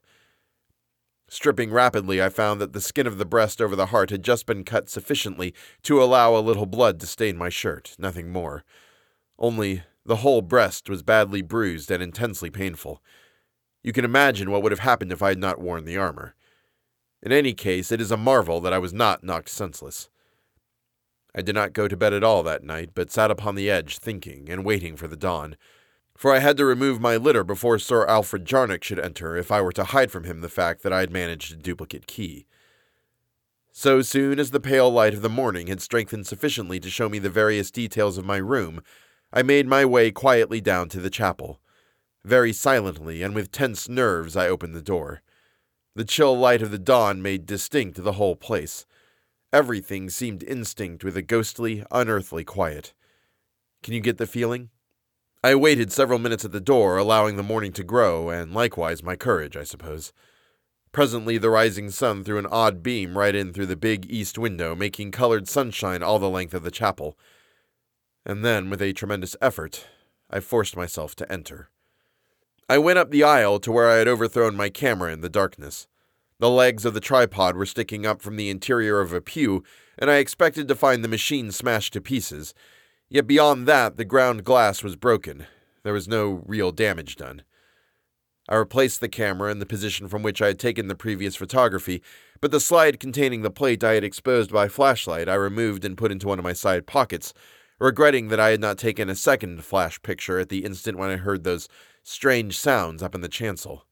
Stripping 1.27 1.71
rapidly, 1.71 2.21
I 2.21 2.29
found 2.29 2.59
that 2.59 2.73
the 2.73 2.81
skin 2.81 3.05
of 3.05 3.19
the 3.19 3.25
breast 3.25 3.61
over 3.61 3.75
the 3.75 3.87
heart 3.87 4.09
had 4.09 4.23
just 4.23 4.47
been 4.47 4.63
cut 4.63 4.89
sufficiently 4.89 5.53
to 5.83 6.01
allow 6.01 6.35
a 6.35 6.41
little 6.41 6.65
blood 6.65 6.99
to 6.99 7.05
stain 7.05 7.37
my 7.37 7.49
shirt, 7.49 7.95
nothing 7.99 8.31
more. 8.31 8.63
Only 9.37 9.83
the 10.05 10.17
whole 10.17 10.41
breast 10.41 10.89
was 10.89 11.03
badly 11.03 11.43
bruised 11.43 11.91
and 11.91 12.01
intensely 12.01 12.49
painful. 12.49 13.03
You 13.83 13.93
can 13.93 14.05
imagine 14.05 14.49
what 14.49 14.63
would 14.63 14.71
have 14.71 14.79
happened 14.79 15.11
if 15.11 15.21
I 15.21 15.29
had 15.29 15.37
not 15.37 15.61
worn 15.61 15.85
the 15.85 15.97
armor. 15.97 16.33
In 17.21 17.31
any 17.31 17.53
case, 17.53 17.91
it 17.91 18.01
is 18.01 18.11
a 18.11 18.17
marvel 18.17 18.59
that 18.61 18.73
I 18.73 18.79
was 18.79 18.93
not 18.93 19.23
knocked 19.23 19.49
senseless. 19.49 20.09
I 21.35 21.43
did 21.43 21.53
not 21.53 21.73
go 21.73 21.87
to 21.87 21.95
bed 21.95 22.13
at 22.13 22.23
all 22.23 22.41
that 22.43 22.63
night, 22.63 22.91
but 22.95 23.11
sat 23.11 23.29
upon 23.29 23.53
the 23.53 23.69
edge 23.69 23.99
thinking 23.99 24.49
and 24.49 24.65
waiting 24.65 24.95
for 24.95 25.07
the 25.07 25.15
dawn 25.15 25.57
for 26.19 26.35
I 26.35 26.39
had 26.39 26.57
to 26.57 26.65
remove 26.65 26.99
my 26.99 27.15
litter 27.15 27.45
before 27.45 27.79
Sir 27.79 28.05
Alfred 28.05 28.43
Jarnock 28.43 28.83
should 28.83 28.99
enter 28.99 29.37
if 29.37 29.53
I 29.53 29.61
were 29.61 29.71
to 29.71 29.85
hide 29.85 30.11
from 30.11 30.25
him 30.25 30.41
the 30.41 30.49
fact 30.49 30.83
that 30.83 30.91
I 30.91 30.99
had 30.99 31.13
managed 31.13 31.53
a 31.53 31.55
duplicate 31.55 32.07
key. 32.07 32.45
So 33.71 34.01
soon 34.01 34.37
as 34.37 34.51
the 34.51 34.59
pale 34.59 34.91
light 34.91 35.13
of 35.13 35.21
the 35.21 35.29
morning 35.29 35.67
had 35.67 35.81
strengthened 35.81 36.27
sufficiently 36.27 36.77
to 36.81 36.89
show 36.89 37.07
me 37.07 37.19
the 37.19 37.29
various 37.29 37.71
details 37.71 38.17
of 38.17 38.25
my 38.25 38.35
room, 38.35 38.81
I 39.31 39.43
made 39.43 39.65
my 39.65 39.85
way 39.85 40.11
quietly 40.11 40.59
down 40.59 40.89
to 40.89 40.99
the 40.99 41.09
chapel. 41.09 41.61
Very 42.25 42.51
silently 42.51 43.23
and 43.23 43.33
with 43.33 43.49
tense 43.49 43.87
nerves, 43.87 44.35
I 44.35 44.49
opened 44.49 44.75
the 44.75 44.81
door. 44.81 45.21
The 45.95 46.03
chill 46.03 46.37
light 46.37 46.61
of 46.61 46.71
the 46.71 46.77
dawn 46.77 47.21
made 47.21 47.45
distinct 47.45 48.03
the 48.03 48.11
whole 48.19 48.35
place. 48.35 48.85
Everything 49.53 50.09
seemed 50.09 50.43
instinct 50.43 51.05
with 51.05 51.15
a 51.15 51.21
ghostly, 51.21 51.85
unearthly 51.91 52.43
quiet. 52.43 52.93
Can 53.81 53.93
you 53.93 54.01
get 54.01 54.17
the 54.17 54.27
feeling? 54.27 54.69
I 55.41 55.55
waited 55.55 55.91
several 55.91 56.19
minutes 56.19 56.43
at 56.43 56.51
the 56.51 56.59
door, 56.59 56.97
allowing 56.97 57.37
the 57.37 57.43
morning 57.43 57.71
to 57.73 57.83
grow, 57.83 58.29
and 58.29 58.53
likewise 58.53 59.01
my 59.01 59.15
courage, 59.15 59.55
I 59.55 59.63
suppose. 59.63 60.11
Presently, 60.91 61.37
the 61.37 61.49
rising 61.49 61.91
sun 61.91 62.25
threw 62.25 62.37
an 62.37 62.47
odd 62.47 62.83
beam 62.83 63.17
right 63.17 63.33
in 63.33 63.53
through 63.53 63.67
the 63.67 63.77
big 63.77 64.05
east 64.11 64.37
window, 64.37 64.75
making 64.75 65.11
colored 65.11 65.47
sunshine 65.47 66.03
all 66.03 66.19
the 66.19 66.29
length 66.29 66.53
of 66.53 66.63
the 66.63 66.71
chapel. 66.71 67.17
And 68.25 68.43
then, 68.43 68.69
with 68.69 68.81
a 68.81 68.91
tremendous 68.91 69.37
effort, 69.41 69.87
I 70.29 70.41
forced 70.41 70.75
myself 70.75 71.15
to 71.15 71.31
enter. 71.31 71.69
I 72.67 72.77
went 72.77 72.99
up 72.99 73.09
the 73.09 73.23
aisle 73.23 73.59
to 73.59 73.71
where 73.71 73.89
I 73.89 73.95
had 73.95 74.09
overthrown 74.09 74.57
my 74.57 74.67
camera 74.67 75.13
in 75.13 75.21
the 75.21 75.29
darkness. 75.29 75.87
The 76.39 76.49
legs 76.49 76.83
of 76.83 76.93
the 76.93 76.99
tripod 76.99 77.55
were 77.55 77.65
sticking 77.65 78.05
up 78.05 78.21
from 78.21 78.35
the 78.35 78.49
interior 78.49 78.99
of 78.99 79.13
a 79.13 79.21
pew, 79.21 79.63
and 79.97 80.11
I 80.11 80.17
expected 80.17 80.67
to 80.67 80.75
find 80.75 81.01
the 81.01 81.07
machine 81.07 81.53
smashed 81.53 81.93
to 81.93 82.01
pieces 82.01 82.53
Yet 83.09 83.25
beyond 83.25 83.67
that, 83.67 83.97
the 83.97 84.05
ground 84.05 84.43
glass 84.43 84.83
was 84.83 84.95
broken. 84.95 85.47
There 85.83 85.93
was 85.93 86.07
no 86.07 86.43
real 86.45 86.71
damage 86.71 87.15
done. 87.15 87.41
I 88.47 88.55
replaced 88.55 89.01
the 89.01 89.09
camera 89.09 89.51
in 89.51 89.57
the 89.57 89.65
position 89.65 90.07
from 90.07 90.21
which 90.21 90.41
I 90.41 90.47
had 90.47 90.59
taken 90.59 90.87
the 90.87 90.95
previous 90.95 91.35
photography, 91.35 92.03
but 92.39 92.51
the 92.51 92.59
slide 92.59 92.99
containing 92.99 93.41
the 93.41 93.49
plate 93.49 93.83
I 93.83 93.93
had 93.93 94.03
exposed 94.03 94.51
by 94.51 94.67
flashlight 94.67 95.27
I 95.27 95.35
removed 95.35 95.85
and 95.85 95.97
put 95.97 96.11
into 96.11 96.27
one 96.27 96.37
of 96.37 96.43
my 96.43 96.53
side 96.53 96.85
pockets, 96.85 97.33
regretting 97.79 98.27
that 98.27 98.39
I 98.39 98.49
had 98.49 98.61
not 98.61 98.77
taken 98.77 99.09
a 99.09 99.15
second 99.15 99.63
flash 99.63 99.99
picture 100.03 100.37
at 100.37 100.49
the 100.49 100.63
instant 100.63 100.97
when 100.99 101.09
I 101.09 101.15
heard 101.15 101.43
those 101.43 101.67
strange 102.03 102.57
sounds 102.59 103.01
up 103.01 103.15
in 103.15 103.21
the 103.21 103.27
chancel. 103.27 103.85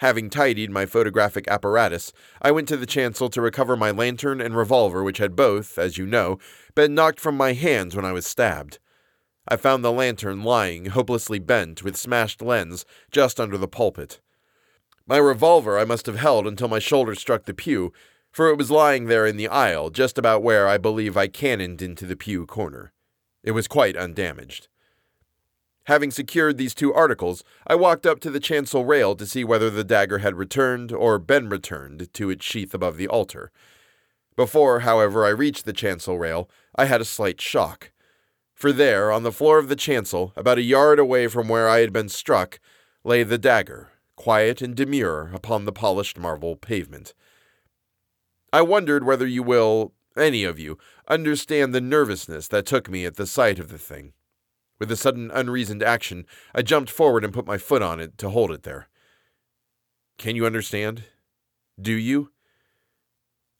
Having 0.00 0.30
tidied 0.30 0.70
my 0.70 0.86
photographic 0.86 1.46
apparatus, 1.46 2.10
I 2.40 2.52
went 2.52 2.68
to 2.68 2.78
the 2.78 2.86
chancel 2.86 3.28
to 3.28 3.42
recover 3.42 3.76
my 3.76 3.90
lantern 3.90 4.40
and 4.40 4.56
revolver, 4.56 5.02
which 5.02 5.18
had 5.18 5.36
both, 5.36 5.76
as 5.78 5.98
you 5.98 6.06
know, 6.06 6.38
been 6.74 6.94
knocked 6.94 7.20
from 7.20 7.36
my 7.36 7.52
hands 7.52 7.94
when 7.94 8.06
I 8.06 8.12
was 8.12 8.24
stabbed. 8.24 8.78
I 9.46 9.56
found 9.56 9.84
the 9.84 9.92
lantern 9.92 10.42
lying, 10.42 10.86
hopelessly 10.86 11.38
bent, 11.38 11.82
with 11.82 11.98
smashed 11.98 12.40
lens, 12.40 12.86
just 13.10 13.38
under 13.38 13.58
the 13.58 13.68
pulpit. 13.68 14.22
My 15.06 15.18
revolver 15.18 15.78
I 15.78 15.84
must 15.84 16.06
have 16.06 16.16
held 16.16 16.46
until 16.46 16.68
my 16.68 16.78
shoulder 16.78 17.14
struck 17.14 17.44
the 17.44 17.52
pew, 17.52 17.92
for 18.32 18.48
it 18.48 18.56
was 18.56 18.70
lying 18.70 19.04
there 19.04 19.26
in 19.26 19.36
the 19.36 19.48
aisle, 19.48 19.90
just 19.90 20.16
about 20.16 20.42
where 20.42 20.66
I 20.66 20.78
believe 20.78 21.18
I 21.18 21.26
cannoned 21.26 21.82
into 21.82 22.06
the 22.06 22.16
pew 22.16 22.46
corner. 22.46 22.94
It 23.42 23.50
was 23.50 23.68
quite 23.68 23.98
undamaged. 23.98 24.68
Having 25.84 26.10
secured 26.12 26.58
these 26.58 26.74
two 26.74 26.92
articles, 26.92 27.42
I 27.66 27.74
walked 27.74 28.06
up 28.06 28.20
to 28.20 28.30
the 28.30 28.40
chancel 28.40 28.84
rail 28.84 29.14
to 29.16 29.26
see 29.26 29.44
whether 29.44 29.70
the 29.70 29.84
dagger 29.84 30.18
had 30.18 30.36
returned 30.36 30.92
or 30.92 31.18
been 31.18 31.48
returned 31.48 32.12
to 32.14 32.30
its 32.30 32.44
sheath 32.44 32.74
above 32.74 32.96
the 32.96 33.08
altar. 33.08 33.50
Before, 34.36 34.80
however, 34.80 35.24
I 35.24 35.30
reached 35.30 35.64
the 35.64 35.72
chancel 35.72 36.18
rail, 36.18 36.48
I 36.76 36.84
had 36.84 37.00
a 37.00 37.06
slight 37.06 37.40
shock. 37.40 37.92
For 38.54 38.72
there, 38.72 39.10
on 39.10 39.22
the 39.22 39.32
floor 39.32 39.58
of 39.58 39.68
the 39.68 39.76
chancel, 39.76 40.32
about 40.36 40.58
a 40.58 40.62
yard 40.62 40.98
away 40.98 41.28
from 41.28 41.48
where 41.48 41.68
I 41.68 41.80
had 41.80 41.92
been 41.92 42.10
struck, 42.10 42.60
lay 43.04 43.22
the 43.22 43.38
dagger, 43.38 43.88
quiet 44.16 44.60
and 44.60 44.74
demure 44.74 45.30
upon 45.32 45.64
the 45.64 45.72
polished 45.72 46.18
marble 46.18 46.56
pavement. 46.56 47.14
I 48.52 48.62
wondered 48.62 49.04
whether 49.04 49.26
you 49.26 49.42
will, 49.42 49.94
any 50.16 50.44
of 50.44 50.58
you, 50.58 50.76
understand 51.08 51.74
the 51.74 51.80
nervousness 51.80 52.48
that 52.48 52.66
took 52.66 52.90
me 52.90 53.06
at 53.06 53.16
the 53.16 53.26
sight 53.26 53.58
of 53.58 53.68
the 53.68 53.78
thing. 53.78 54.12
With 54.80 54.90
a 54.90 54.96
sudden 54.96 55.30
unreasoned 55.30 55.82
action, 55.82 56.26
I 56.54 56.62
jumped 56.62 56.90
forward 56.90 57.22
and 57.22 57.34
put 57.34 57.46
my 57.46 57.58
foot 57.58 57.82
on 57.82 58.00
it 58.00 58.16
to 58.18 58.30
hold 58.30 58.50
it 58.50 58.62
there. 58.62 58.88
Can 60.16 60.36
you 60.36 60.46
understand? 60.46 61.04
Do 61.78 61.92
you? 61.92 62.32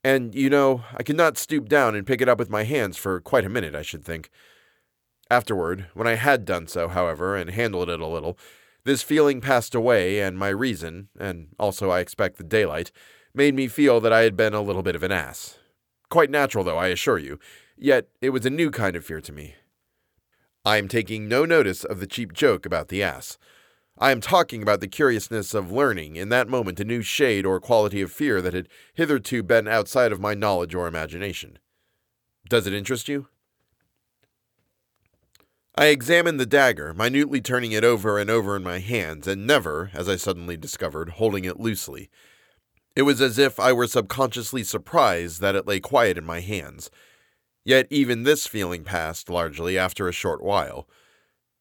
And, 0.03 0.33
you 0.33 0.49
know, 0.49 0.83
I 0.97 1.03
could 1.03 1.15
not 1.15 1.37
stoop 1.37 1.69
down 1.69 1.93
and 1.93 2.07
pick 2.07 2.21
it 2.21 2.29
up 2.29 2.39
with 2.39 2.49
my 2.49 2.63
hands 2.63 2.97
for 2.97 3.21
quite 3.21 3.45
a 3.45 3.49
minute, 3.49 3.75
I 3.75 3.83
should 3.83 4.03
think. 4.03 4.31
Afterward, 5.29 5.85
when 5.93 6.07
I 6.07 6.15
had 6.15 6.43
done 6.43 6.65
so, 6.65 6.87
however, 6.87 7.35
and 7.35 7.51
handled 7.51 7.89
it 7.89 8.01
a 8.01 8.07
little, 8.07 8.37
this 8.83 9.03
feeling 9.03 9.41
passed 9.41 9.75
away, 9.75 10.19
and 10.19 10.39
my 10.39 10.49
reason, 10.49 11.09
and 11.19 11.49
also 11.59 11.91
I 11.91 11.99
expect 11.99 12.37
the 12.37 12.43
daylight, 12.43 12.91
made 13.33 13.53
me 13.53 13.67
feel 13.67 14.01
that 14.01 14.11
I 14.11 14.21
had 14.21 14.35
been 14.35 14.55
a 14.55 14.61
little 14.61 14.81
bit 14.81 14.95
of 14.95 15.03
an 15.03 15.11
ass. 15.11 15.59
Quite 16.09 16.31
natural, 16.31 16.63
though, 16.63 16.79
I 16.79 16.87
assure 16.87 17.19
you, 17.19 17.37
yet 17.77 18.07
it 18.21 18.31
was 18.31 18.45
a 18.45 18.49
new 18.49 18.71
kind 18.71 18.95
of 18.95 19.05
fear 19.05 19.21
to 19.21 19.31
me. 19.31 19.53
I 20.63 20.77
am 20.77 20.87
taking 20.87 21.27
no 21.27 21.43
notice 21.43 21.83
of 21.83 21.99
the 21.99 22.07
cheap 22.07 22.33
joke 22.33 22.65
about 22.65 22.89
the 22.89 23.01
ass. 23.01 23.37
I 23.97 24.11
am 24.11 24.21
talking 24.21 24.61
about 24.61 24.79
the 24.79 24.87
curiousness 24.87 25.53
of 25.53 25.71
learning 25.71 26.15
in 26.15 26.29
that 26.29 26.47
moment 26.47 26.79
a 26.79 26.83
new 26.83 27.01
shade 27.01 27.45
or 27.45 27.59
quality 27.59 28.01
of 28.01 28.11
fear 28.11 28.41
that 28.41 28.53
had 28.53 28.69
hitherto 28.93 29.41
been 29.43 29.67
outside 29.67 30.11
of 30.11 30.19
my 30.19 30.33
knowledge 30.33 30.75
or 30.75 30.87
imagination. 30.87 31.57
Does 32.47 32.67
it 32.67 32.73
interest 32.73 33.07
you? 33.07 33.27
I 35.75 35.85
examined 35.85 36.39
the 36.39 36.45
dagger, 36.45 36.93
minutely 36.93 37.41
turning 37.41 37.71
it 37.71 37.83
over 37.83 38.19
and 38.19 38.29
over 38.29 38.55
in 38.55 38.63
my 38.63 38.79
hands, 38.79 39.25
and 39.25 39.47
never, 39.47 39.89
as 39.93 40.09
I 40.09 40.15
suddenly 40.15 40.57
discovered, 40.57 41.11
holding 41.11 41.45
it 41.45 41.59
loosely. 41.59 42.09
It 42.95 43.03
was 43.03 43.21
as 43.21 43.39
if 43.39 43.59
I 43.59 43.71
were 43.71 43.87
subconsciously 43.87 44.63
surprised 44.63 45.41
that 45.41 45.55
it 45.55 45.65
lay 45.65 45.79
quiet 45.79 46.17
in 46.17 46.25
my 46.25 46.41
hands 46.41 46.91
Yet 47.63 47.87
even 47.89 48.23
this 48.23 48.47
feeling 48.47 48.83
passed 48.83 49.29
largely 49.29 49.77
after 49.77 50.07
a 50.07 50.13
short 50.13 50.41
while. 50.41 50.87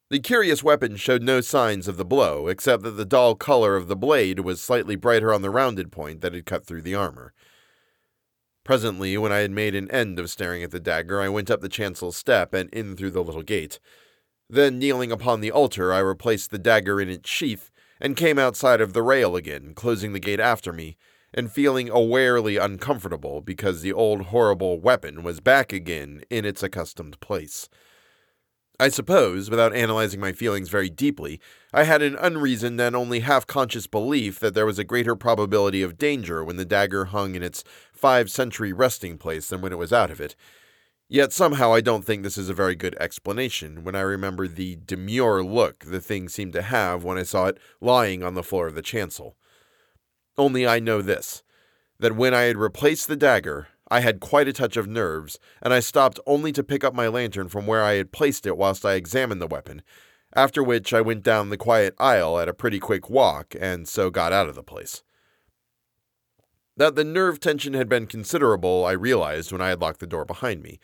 The 0.09 0.19
curious 0.19 0.65
weapon 0.65 0.97
showed 0.97 1.23
no 1.23 1.41
signs 1.41 1.87
of 1.87 1.97
the 1.97 2.05
blow, 2.05 2.49
except 2.49 2.83
that 2.83 2.93
the 2.93 3.05
dull 3.05 3.37
color 3.37 3.77
of 3.77 3.87
the 3.87 3.97
blade 3.97 4.41
was 4.41 4.61
slightly 4.61 4.97
brighter 4.97 5.33
on 5.33 5.43
the 5.43 5.51
rounded 5.51 5.93
point 5.93 6.21
that 6.21 6.35
had 6.35 6.47
cut 6.47 6.67
through 6.67 6.83
the 6.83 6.97
armor. 6.97 7.33
Presently, 8.65 9.17
when 9.17 9.33
I 9.33 9.39
had 9.39 9.51
made 9.51 9.75
an 9.75 9.91
end 9.91 10.19
of 10.19 10.31
staring 10.31 10.63
at 10.63 10.71
the 10.71 10.81
dagger, 10.81 11.21
I 11.21 11.29
went 11.29 11.51
up 11.51 11.61
the 11.61 11.69
chancel 11.69 12.13
step 12.13 12.53
and 12.55 12.69
in 12.71 12.97
through 12.97 13.13
the 13.13 13.23
little 13.23 13.43
gate. 13.43 13.79
Then, 14.49 14.79
kneeling 14.79 15.13
upon 15.13 15.41
the 15.41 15.53
altar, 15.53 15.93
I 15.93 16.01
replaced 16.01 16.51
the 16.51 16.59
dagger 16.59 17.01
in 17.01 17.09
its 17.09 17.31
sheath 17.31 17.71
and 18.01 18.17
came 18.17 18.39
outside 18.39 18.81
of 18.81 18.93
the 18.95 19.03
rail 19.03 19.37
again, 19.37 19.75
closing 19.75 20.13
the 20.13 20.19
gate 20.19 20.41
after 20.41 20.73
me, 20.73 20.97
and 21.33 21.51
feeling 21.51 21.89
awarely 21.89 22.63
uncomfortable 22.63 23.41
because 23.41 23.83
the 23.83 23.93
old 23.93 24.27
horrible 24.27 24.81
weapon 24.81 25.23
was 25.23 25.41
back 25.41 25.73
again 25.73 26.23
in 26.31 26.45
its 26.45 26.63
accustomed 26.63 27.19
place. 27.21 27.69
I 28.81 28.89
suppose, 28.89 29.51
without 29.51 29.75
analyzing 29.75 30.21
my 30.21 30.33
feelings 30.33 30.71
very 30.71 30.89
deeply, 30.89 31.39
I 31.71 31.85
had 31.85 32.01
an 32.01 32.17
unreasoned 32.17 32.81
and 32.81 32.97
only 32.97 33.21
half 33.21 33.47
conscious 33.47 33.87
belief 33.87 34.41
that 34.41 34.55
there 34.55 34.65
was 34.65 34.79
a 34.79 34.85
greater 34.85 35.15
probability 35.15 35.83
of 35.83 35.99
danger 35.99 36.43
when 36.43 36.57
the 36.57 36.65
dagger 36.65 37.07
hung 37.07 37.35
in 37.35 37.43
its 37.43 37.63
five 37.93 38.31
century 38.31 38.73
resting 38.73 39.19
place 39.19 39.49
than 39.49 39.61
when 39.61 39.73
it 39.73 39.79
was 39.79 39.93
out 39.93 40.11
of 40.11 40.19
it. 40.19 40.35
Yet 41.11 41.31
somehow 41.33 41.75
I 41.75 41.83
don't 41.83 42.07
think 42.07 42.23
this 42.23 42.39
is 42.39 42.49
a 42.49 42.55
very 42.55 42.75
good 42.75 42.97
explanation 42.99 43.85
when 43.85 43.95
I 43.95 44.01
remember 44.01 44.49
the 44.49 44.77
demure 44.77 45.45
look 45.45 45.85
the 45.85 46.01
thing 46.01 46.31
seemed 46.31 46.55
to 46.55 46.63
have 46.63 47.05
when 47.05 47.19
I 47.19 47.25
saw 47.25 47.49
it 47.49 47.59
lying 47.83 48.23
on 48.23 48.33
the 48.33 48.43
floor 48.43 48.67
of 48.67 48.75
the 48.75 48.81
chancel. 48.81 49.37
Only 50.41 50.67
I 50.67 50.81
know 50.81 51.03
this 51.03 51.43
that 51.99 52.17
when 52.17 52.33
I 52.33 52.45
had 52.45 52.57
replaced 52.57 53.09
the 53.09 53.15
dagger, 53.17 53.69
I 53.91 54.01
had 54.01 54.21
quite 54.21 54.49
a 54.49 54.55
touch 54.55 54.79
of 54.79 54.89
nerves, 54.89 55.39
and 55.61 55.75
I 55.75 55.81
stopped 55.81 56.19
only 56.27 56.51
to 56.53 56.65
pick 56.65 56.83
up 56.83 56.95
my 56.95 57.09
lantern 57.09 57.51
from 57.51 57.67
where 57.67 57.85
I 57.85 57.97
had 57.97 58.11
placed 58.11 58.47
it 58.47 58.57
whilst 58.57 58.87
I 58.87 58.95
examined 58.95 59.43
the 59.43 59.47
weapon, 59.47 59.83
after 60.35 60.63
which 60.63 60.95
I 60.95 61.03
went 61.03 61.25
down 61.25 61.51
the 61.51 61.59
quiet 61.59 61.95
aisle 61.99 62.39
at 62.39 62.49
a 62.49 62.55
pretty 62.55 62.79
quick 62.79 63.11
walk 63.11 63.55
and 63.61 63.87
so 63.87 64.09
got 64.09 64.33
out 64.33 64.49
of 64.49 64.55
the 64.55 64.63
place. 64.63 65.03
That 66.75 66.95
the 66.95 67.05
nerve 67.05 67.39
tension 67.39 67.75
had 67.75 67.91
been 67.91 68.07
considerable, 68.07 68.87
I 68.87 68.93
realized 68.93 69.53
when 69.53 69.61
I 69.61 69.69
had 69.69 69.83
locked 69.83 70.01
the 70.01 70.07
door 70.07 70.25
behind 70.25 70.63
me. 70.63 70.81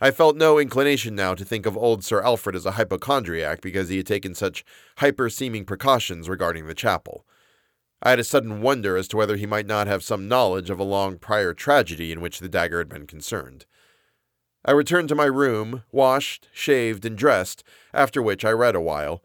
I 0.00 0.12
felt 0.12 0.36
no 0.36 0.56
inclination 0.60 1.16
now 1.16 1.34
to 1.34 1.44
think 1.44 1.66
of 1.66 1.76
old 1.76 2.04
Sir 2.04 2.22
Alfred 2.22 2.54
as 2.54 2.64
a 2.64 2.72
hypochondriac 2.72 3.60
because 3.60 3.88
he 3.88 3.96
had 3.96 4.06
taken 4.06 4.36
such 4.36 4.64
hyper 4.98 5.28
seeming 5.30 5.64
precautions 5.64 6.28
regarding 6.28 6.68
the 6.68 6.74
chapel. 6.74 7.26
I 8.06 8.10
had 8.10 8.18
a 8.18 8.24
sudden 8.24 8.60
wonder 8.60 8.98
as 8.98 9.08
to 9.08 9.16
whether 9.16 9.36
he 9.36 9.46
might 9.46 9.66
not 9.66 9.86
have 9.86 10.04
some 10.04 10.28
knowledge 10.28 10.68
of 10.68 10.78
a 10.78 10.84
long 10.84 11.16
prior 11.16 11.54
tragedy 11.54 12.12
in 12.12 12.20
which 12.20 12.38
the 12.38 12.50
dagger 12.50 12.76
had 12.76 12.88
been 12.90 13.06
concerned. 13.06 13.64
I 14.62 14.72
returned 14.72 15.08
to 15.08 15.14
my 15.14 15.24
room, 15.24 15.84
washed, 15.90 16.48
shaved, 16.52 17.06
and 17.06 17.16
dressed, 17.16 17.64
after 17.94 18.22
which 18.22 18.44
I 18.44 18.50
read 18.50 18.76
a 18.76 18.80
while. 18.80 19.22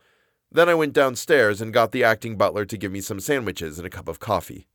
Then 0.50 0.70
I 0.70 0.76
went 0.76 0.94
downstairs 0.94 1.60
and 1.60 1.74
got 1.74 1.92
the 1.92 2.06
acting 2.06 2.38
butler 2.38 2.64
to 2.64 2.78
give 2.78 2.94
me 2.94 3.02
some 3.02 3.20
sandwiches 3.20 3.80
and 3.80 3.86
a 3.86 3.90
cup 3.90 4.08
of 4.08 4.20
coffee. 4.20 4.70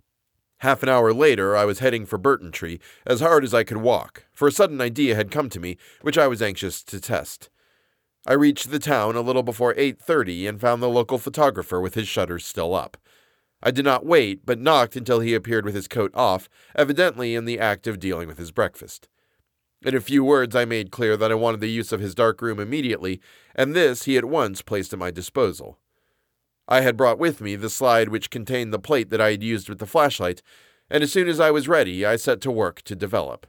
Half 0.59 0.83
an 0.83 0.91
hour 0.91 1.15
later, 1.15 1.57
I 1.57 1.65
was 1.65 1.79
heading 1.79 2.05
for 2.05 2.19
Burtontree, 2.19 2.81
as 3.07 3.21
hard 3.21 3.43
as 3.43 3.55
I 3.55 3.65
could 3.65 3.79
walk, 3.79 4.25
for 4.35 4.47
a 4.47 4.53
sudden 4.53 4.83
idea 4.83 5.15
had 5.15 5.31
come 5.31 5.49
to 5.49 5.61
me, 5.61 5.79
which 6.03 6.19
I 6.19 6.29
was 6.29 6.43
anxious 6.43 6.83
to 6.85 7.01
test. 7.01 7.49
I 8.27 8.35
reached 8.35 8.71
the 8.71 8.79
town 8.79 9.17
a 9.17 9.23
little 9.23 9.43
before 9.43 9.75
8:30 9.75 10.47
and 10.47 10.61
found 10.61 10.83
the 10.83 10.89
local 10.89 11.19
photographer 11.19 11.81
with 11.81 11.95
his 11.95 12.09
shutters 12.09 12.47
still 12.47 12.75
up. 12.75 12.99
I 13.67 13.71
did 13.71 13.85
not 13.87 14.05
wait, 14.05 14.45
but 14.45 14.61
knocked 14.61 14.95
until 14.95 15.21
he 15.21 15.33
appeared 15.33 15.65
with 15.65 15.75
his 15.75 15.89
coat 15.89 16.13
off, 16.15 16.51
evidently 16.77 17.35
in 17.35 17.47
the 17.47 17.59
act 17.59 17.87
of 17.87 17.99
dealing 17.99 18.29
with 18.29 18.37
his 18.37 18.53
breakfast. 18.53 19.09
In 19.83 19.97
a 19.97 20.01
few 20.01 20.23
words, 20.23 20.55
I 20.55 20.67
made 20.67 20.91
clear 20.91 21.17
that 21.17 21.33
I 21.33 21.35
wanted 21.35 21.61
the 21.61 21.71
use 21.71 21.91
of 21.91 22.01
his 22.01 22.15
dark 22.15 22.43
room 22.43 22.61
immediately, 22.61 23.23
and 23.55 23.75
this 23.75 24.05
he 24.05 24.19
at 24.19 24.27
once 24.27 24.61
placed 24.61 24.93
at 24.93 24.99
my 24.99 25.11
disposal. 25.11 25.79
I 26.69 26.83
had 26.83 26.97
brought 26.97 27.19
with 27.19 27.41
me 27.41 27.57
the 27.57 27.71
slide 27.71 28.11
which 28.11 28.31
contained 28.31 28.73
the 28.73 28.79
plate 28.79 29.09
that 29.11 29.21
I 29.21 29.31
had 29.31 29.43
used 29.43 29.71
with 29.71 29.79
the 29.79 29.87
flashlight, 29.87 30.43
and 30.91 31.03
as 31.03 31.13
soon 31.13 31.29
as 31.29 31.41
I 31.41 31.51
was 31.51 31.67
ready, 31.67 32.05
I 32.05 32.17
set 32.17 32.43
to 32.43 32.51
work 32.51 32.83
to 32.83 32.95
develop. 32.95 33.47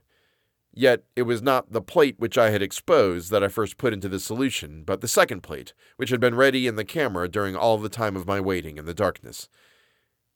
Yet 0.73 1.03
it 1.15 1.23
was 1.23 1.41
not 1.41 1.71
the 1.71 1.81
plate 1.81 2.15
which 2.19 2.37
I 2.37 2.49
had 2.49 2.61
exposed 2.61 3.31
that 3.31 3.43
I 3.43 3.49
first 3.49 3.77
put 3.77 3.93
into 3.93 4.09
the 4.09 4.19
solution, 4.19 4.83
but 4.83 4.99
the 5.01 5.07
second 5.07 5.41
plate, 5.41 5.73
which 5.97 6.09
had 6.09 6.19
been 6.19 6.35
ready 6.35 6.67
in 6.67 6.75
the 6.75 6.83
camera 6.85 7.29
during 7.29 7.55
all 7.55 7.77
the 7.77 7.89
time 7.89 8.15
of 8.15 8.27
my 8.27 8.39
waiting 8.39 8.77
in 8.77 8.85
the 8.85 8.93
darkness. 8.93 9.49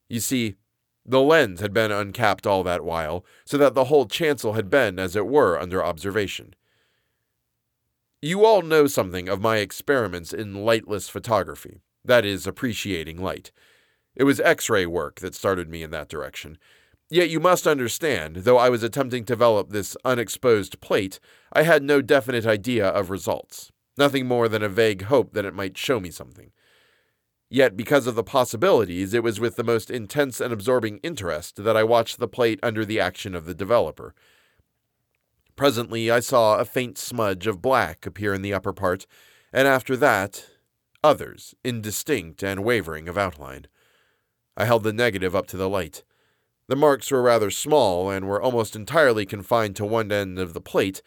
You 0.10 0.20
see, 0.20 0.56
the 1.06 1.22
lens 1.22 1.62
had 1.62 1.74
been 1.74 1.92
uncapped 1.92 2.46
all 2.46 2.64
that 2.64 2.84
while, 2.84 3.24
so 3.46 3.58
that 3.58 3.74
the 3.74 3.86
whole 3.86 4.06
chancel 4.06 4.54
had 4.54 4.70
been, 4.70 5.00
as 5.00 5.16
it 5.16 5.28
were, 5.28 5.60
under 5.60 5.84
observation. 5.84 6.56
You 8.22 8.44
all 8.46 8.62
know 8.62 8.86
something 8.88 9.30
of 9.30 9.40
my 9.40 9.58
experiments 9.58 10.34
in 10.34 10.66
lightless 10.66 11.08
photography, 11.08 11.82
that 12.04 12.26
is, 12.26 12.46
appreciating 12.46 13.18
light. 13.22 13.52
It 14.16 14.26
was 14.26 14.42
X 14.42 14.70
ray 14.70 14.86
work 14.86 15.22
that 15.22 15.36
started 15.36 15.70
me 15.70 15.84
in 15.84 15.92
that 15.92 16.10
direction. 16.10 16.58
Yet 17.10 17.30
you 17.30 17.40
must 17.40 17.66
understand, 17.66 18.38
though 18.38 18.58
I 18.58 18.70
was 18.70 18.84
attempting 18.84 19.24
to 19.24 19.34
develop 19.34 19.70
this 19.70 19.96
unexposed 20.04 20.82
plate, 20.82 21.20
I 21.54 21.64
had 21.64 21.82
no 21.82 22.02
definite 22.02 22.46
idea 22.46 22.88
of 22.88 23.10
results, 23.10 23.72
nothing 23.98 24.28
more 24.28 24.48
than 24.48 24.62
a 24.62 24.70
vague 24.70 25.04
hope 25.04 25.34
that 25.34 25.46
it 25.46 25.56
might 25.56 25.78
show 25.78 26.00
me 26.00 26.12
something. 26.12 26.52
Yet, 27.50 27.76
because 27.76 28.06
of 28.06 28.14
the 28.16 28.24
possibilities, 28.24 29.14
it 29.14 29.24
was 29.24 29.40
with 29.40 29.56
the 29.56 29.64
most 29.64 29.90
intense 29.90 30.40
and 30.40 30.54
absorbing 30.54 31.00
interest 31.00 31.64
that 31.64 31.76
I 31.76 31.84
watched 31.84 32.20
the 32.20 32.28
plate 32.28 32.60
under 32.62 32.86
the 32.86 33.00
action 33.00 33.34
of 33.34 33.46
the 33.46 33.56
developer. 33.56 34.14
Presently, 35.56 36.12
I 36.12 36.20
saw 36.20 36.58
a 36.58 36.66
faint 36.66 36.98
smudge 36.98 37.48
of 37.48 37.62
black 37.62 38.06
appear 38.06 38.34
in 38.36 38.44
the 38.44 38.54
upper 38.54 38.72
part, 38.72 39.08
and 39.52 39.68
after 39.68 39.98
that, 39.98 40.46
others, 41.04 41.56
indistinct 41.64 42.44
and 42.44 42.64
wavering 42.64 43.10
of 43.10 43.18
outline. 43.18 43.66
I 44.56 44.66
held 44.66 44.84
the 44.84 44.94
negative 44.94 45.36
up 45.36 45.48
to 45.48 45.58
the 45.58 45.70
light. 45.70 46.04
The 46.68 46.76
marks 46.76 47.10
were 47.10 47.22
rather 47.24 47.50
small 47.50 48.12
and 48.12 48.28
were 48.28 48.42
almost 48.42 48.76
entirely 48.76 49.26
confined 49.26 49.76
to 49.78 49.86
one 49.86 50.12
end 50.12 50.38
of 50.38 50.54
the 50.54 50.62
plate, 50.62 51.02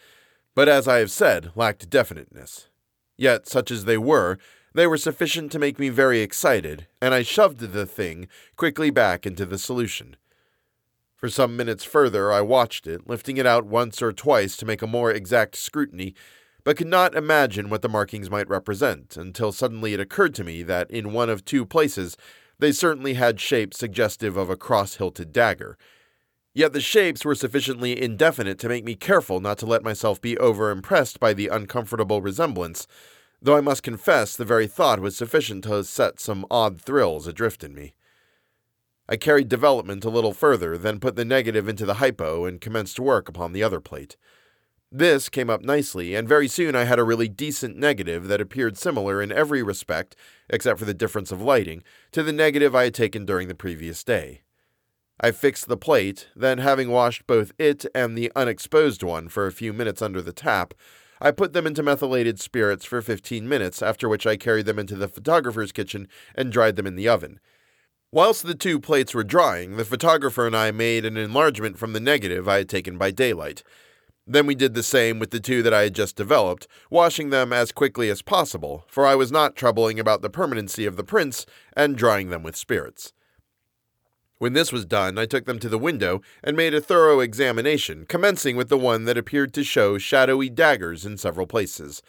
but 0.56 0.68
as 0.68 0.88
I 0.88 0.98
have 0.98 1.10
said, 1.10 1.52
lacked 1.54 1.88
definiteness. 1.88 2.68
Yet, 3.16 3.46
such 3.46 3.70
as 3.70 3.84
they 3.84 3.96
were, 3.96 4.38
they 4.74 4.86
were 4.86 4.96
sufficient 4.96 5.52
to 5.52 5.58
make 5.58 5.78
me 5.78 5.88
very 5.88 6.20
excited, 6.20 6.86
and 7.00 7.12
I 7.14 7.22
shoved 7.22 7.58
the 7.58 7.86
thing 7.86 8.28
quickly 8.56 8.90
back 8.90 9.26
into 9.26 9.44
the 9.44 9.58
solution. 9.58 10.16
For 11.16 11.28
some 11.28 11.56
minutes 11.56 11.84
further, 11.84 12.32
I 12.32 12.40
watched 12.40 12.86
it, 12.86 13.08
lifting 13.08 13.36
it 13.36 13.46
out 13.46 13.64
once 13.64 14.02
or 14.02 14.12
twice 14.12 14.56
to 14.56 14.66
make 14.66 14.82
a 14.82 14.86
more 14.86 15.12
exact 15.12 15.56
scrutiny, 15.56 16.14
but 16.64 16.76
could 16.76 16.88
not 16.88 17.14
imagine 17.14 17.70
what 17.70 17.82
the 17.82 17.88
markings 17.88 18.30
might 18.30 18.48
represent 18.48 19.16
until 19.16 19.52
suddenly 19.52 19.94
it 19.94 20.00
occurred 20.00 20.34
to 20.34 20.44
me 20.44 20.62
that 20.62 20.90
in 20.90 21.12
one 21.12 21.30
of 21.30 21.44
two 21.44 21.64
places 21.64 22.16
they 22.58 22.72
certainly 22.72 23.14
had 23.14 23.40
shapes 23.40 23.78
suggestive 23.78 24.36
of 24.36 24.48
a 24.48 24.56
cross 24.56 24.96
hilted 24.96 25.32
dagger. 25.32 25.76
Yet 26.54 26.72
the 26.72 26.80
shapes 26.80 27.24
were 27.24 27.34
sufficiently 27.34 28.00
indefinite 28.00 28.58
to 28.60 28.68
make 28.68 28.84
me 28.84 28.94
careful 28.94 29.40
not 29.40 29.58
to 29.58 29.66
let 29.66 29.82
myself 29.82 30.20
be 30.20 30.36
over 30.38 30.70
impressed 30.70 31.18
by 31.18 31.32
the 31.34 31.48
uncomfortable 31.48 32.20
resemblance 32.20 32.86
though 33.42 33.56
I 33.56 33.60
must 33.60 33.82
confess 33.82 34.36
the 34.36 34.44
very 34.44 34.66
thought 34.66 35.00
was 35.00 35.16
sufficient 35.16 35.64
to 35.64 35.82
set 35.84 36.20
some 36.20 36.46
odd 36.50 36.80
thrills 36.80 37.26
adrift 37.26 37.64
in 37.64 37.74
me. 37.74 37.94
I 39.08 39.16
carried 39.16 39.48
development 39.48 40.04
a 40.04 40.10
little 40.10 40.32
further, 40.32 40.78
then 40.78 41.00
put 41.00 41.16
the 41.16 41.24
negative 41.24 41.68
into 41.68 41.84
the 41.84 41.94
hypo 41.94 42.44
and 42.44 42.60
commenced 42.60 43.00
work 43.00 43.28
upon 43.28 43.52
the 43.52 43.62
other 43.62 43.80
plate. 43.80 44.16
This 44.94 45.28
came 45.28 45.50
up 45.50 45.62
nicely, 45.62 46.14
and 46.14 46.28
very 46.28 46.46
soon 46.46 46.76
I 46.76 46.84
had 46.84 46.98
a 46.98 47.04
really 47.04 47.28
decent 47.28 47.76
negative 47.76 48.28
that 48.28 48.40
appeared 48.40 48.76
similar 48.76 49.20
in 49.20 49.32
every 49.32 49.62
respect, 49.62 50.14
except 50.48 50.78
for 50.78 50.84
the 50.84 50.94
difference 50.94 51.32
of 51.32 51.42
lighting, 51.42 51.82
to 52.12 52.22
the 52.22 52.32
negative 52.32 52.74
I 52.74 52.84
had 52.84 52.94
taken 52.94 53.24
during 53.24 53.48
the 53.48 53.54
previous 53.54 54.04
day. 54.04 54.42
I 55.18 55.30
fixed 55.30 55.68
the 55.68 55.76
plate, 55.76 56.28
then, 56.36 56.58
having 56.58 56.90
washed 56.90 57.26
both 57.26 57.52
it 57.58 57.86
and 57.94 58.16
the 58.16 58.30
unexposed 58.36 59.02
one 59.02 59.28
for 59.28 59.46
a 59.46 59.52
few 59.52 59.72
minutes 59.72 60.02
under 60.02 60.20
the 60.20 60.32
tap, 60.32 60.74
I 61.24 61.30
put 61.30 61.52
them 61.52 61.68
into 61.68 61.84
methylated 61.84 62.40
spirits 62.40 62.84
for 62.84 63.00
15 63.00 63.48
minutes, 63.48 63.80
after 63.80 64.08
which 64.08 64.26
I 64.26 64.36
carried 64.36 64.66
them 64.66 64.80
into 64.80 64.96
the 64.96 65.06
photographer's 65.06 65.70
kitchen 65.70 66.08
and 66.34 66.50
dried 66.50 66.74
them 66.74 66.86
in 66.86 66.96
the 66.96 67.08
oven. 67.08 67.38
Whilst 68.10 68.44
the 68.44 68.56
two 68.56 68.80
plates 68.80 69.14
were 69.14 69.22
drying, 69.22 69.76
the 69.76 69.84
photographer 69.84 70.48
and 70.48 70.56
I 70.56 70.72
made 70.72 71.04
an 71.04 71.16
enlargement 71.16 71.78
from 71.78 71.92
the 71.92 72.00
negative 72.00 72.48
I 72.48 72.58
had 72.58 72.68
taken 72.68 72.98
by 72.98 73.12
daylight. 73.12 73.62
Then 74.26 74.46
we 74.46 74.56
did 74.56 74.74
the 74.74 74.82
same 74.82 75.20
with 75.20 75.30
the 75.30 75.38
two 75.38 75.62
that 75.62 75.72
I 75.72 75.82
had 75.82 75.94
just 75.94 76.16
developed, 76.16 76.66
washing 76.90 77.30
them 77.30 77.52
as 77.52 77.70
quickly 77.70 78.10
as 78.10 78.20
possible, 78.20 78.84
for 78.88 79.06
I 79.06 79.14
was 79.14 79.30
not 79.30 79.54
troubling 79.54 80.00
about 80.00 80.22
the 80.22 80.30
permanency 80.30 80.86
of 80.86 80.96
the 80.96 81.04
prints, 81.04 81.46
and 81.76 81.96
drying 81.96 82.30
them 82.30 82.42
with 82.42 82.56
spirits. 82.56 83.12
When 84.42 84.54
this 84.54 84.72
was 84.72 84.84
done, 84.84 85.18
I 85.18 85.26
took 85.26 85.44
them 85.44 85.60
to 85.60 85.68
the 85.68 85.78
window 85.78 86.20
and 86.42 86.56
made 86.56 86.74
a 86.74 86.80
thorough 86.80 87.20
examination, 87.20 88.06
commencing 88.06 88.56
with 88.56 88.70
the 88.70 88.76
one 88.76 89.04
that 89.04 89.16
appeared 89.16 89.54
to 89.54 89.62
show 89.62 89.98
shadowy 89.98 90.50
daggers 90.50 91.06
in 91.06 91.16
several 91.16 91.46
places. 91.46 92.02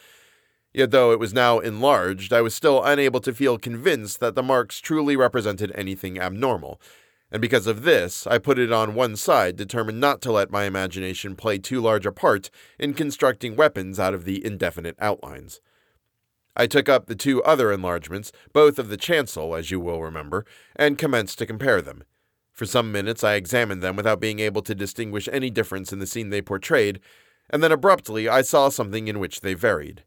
Yet 0.73 0.89
though 0.89 1.11
it 1.11 1.19
was 1.19 1.31
now 1.31 1.59
enlarged, 1.59 2.33
I 2.33 2.41
was 2.41 2.55
still 2.55 2.83
unable 2.83 3.19
to 3.19 3.35
feel 3.35 3.59
convinced 3.59 4.19
that 4.19 4.33
the 4.33 4.41
marks 4.41 4.79
truly 4.79 5.15
represented 5.15 5.71
anything 5.75 6.19
abnormal, 6.19 6.81
and 7.31 7.39
because 7.39 7.67
of 7.67 7.83
this, 7.83 8.25
I 8.25 8.39
put 8.39 8.57
it 8.57 8.71
on 8.71 8.95
one 8.95 9.15
side, 9.15 9.55
determined 9.55 9.99
not 9.99 10.19
to 10.23 10.31
let 10.31 10.49
my 10.49 10.63
imagination 10.63 11.35
play 11.35 11.59
too 11.59 11.79
large 11.79 12.07
a 12.07 12.11
part 12.11 12.49
in 12.79 12.95
constructing 12.95 13.55
weapons 13.55 13.99
out 13.99 14.15
of 14.15 14.25
the 14.25 14.43
indefinite 14.43 14.95
outlines. 14.97 15.61
I 16.55 16.65
took 16.65 16.89
up 16.89 17.05
the 17.05 17.15
two 17.15 17.43
other 17.43 17.71
enlargements, 17.71 18.31
both 18.53 18.79
of 18.79 18.89
the 18.89 18.97
chancel, 18.97 19.55
as 19.55 19.69
you 19.69 19.79
will 19.79 20.01
remember, 20.01 20.47
and 20.75 20.97
commenced 20.97 21.37
to 21.37 21.45
compare 21.45 21.79
them. 21.79 22.03
For 22.53 22.67
some 22.67 22.91
minutes 22.91 23.23
I 23.23 23.33
examined 23.33 23.81
them 23.81 23.95
without 23.95 24.19
being 24.19 24.39
able 24.39 24.61
to 24.61 24.75
distinguish 24.75 25.27
any 25.31 25.49
difference 25.49 25.91
in 25.91 25.99
the 25.99 26.07
scene 26.07 26.29
they 26.29 26.41
portrayed, 26.41 26.99
and 27.49 27.61
then 27.61 27.71
abruptly 27.71 28.29
I 28.29 28.43
saw 28.43 28.69
something 28.69 29.07
in 29.07 29.19
which 29.19 29.41
they 29.41 29.55
varied. 29.55 30.03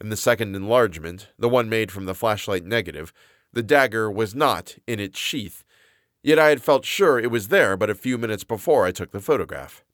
In 0.00 0.10
the 0.10 0.16
second 0.16 0.54
enlargement, 0.54 1.28
the 1.38 1.48
one 1.48 1.68
made 1.68 1.90
from 1.90 2.04
the 2.04 2.14
flashlight 2.14 2.64
negative, 2.64 3.12
the 3.52 3.62
dagger 3.62 4.10
was 4.10 4.34
not 4.34 4.76
in 4.86 5.00
its 5.00 5.18
sheath, 5.18 5.64
yet 6.22 6.38
I 6.38 6.48
had 6.48 6.60
felt 6.60 6.84
sure 6.84 7.18
it 7.18 7.30
was 7.30 7.48
there 7.48 7.76
but 7.76 7.88
a 7.88 7.94
few 7.94 8.18
minutes 8.18 8.44
before 8.44 8.84
I 8.84 8.90
took 8.90 9.12
the 9.12 9.20
photograph. 9.20 9.84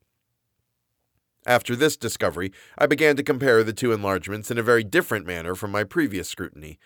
After 1.46 1.76
this 1.76 1.96
discovery, 1.96 2.52
I 2.78 2.86
began 2.86 3.16
to 3.16 3.22
compare 3.22 3.62
the 3.62 3.72
two 3.72 3.92
enlargements 3.92 4.50
in 4.50 4.58
a 4.58 4.62
very 4.62 4.82
different 4.82 5.26
manner 5.26 5.54
from 5.54 5.70
my 5.70 5.84
previous 5.84 6.28
scrutiny. 6.28 6.78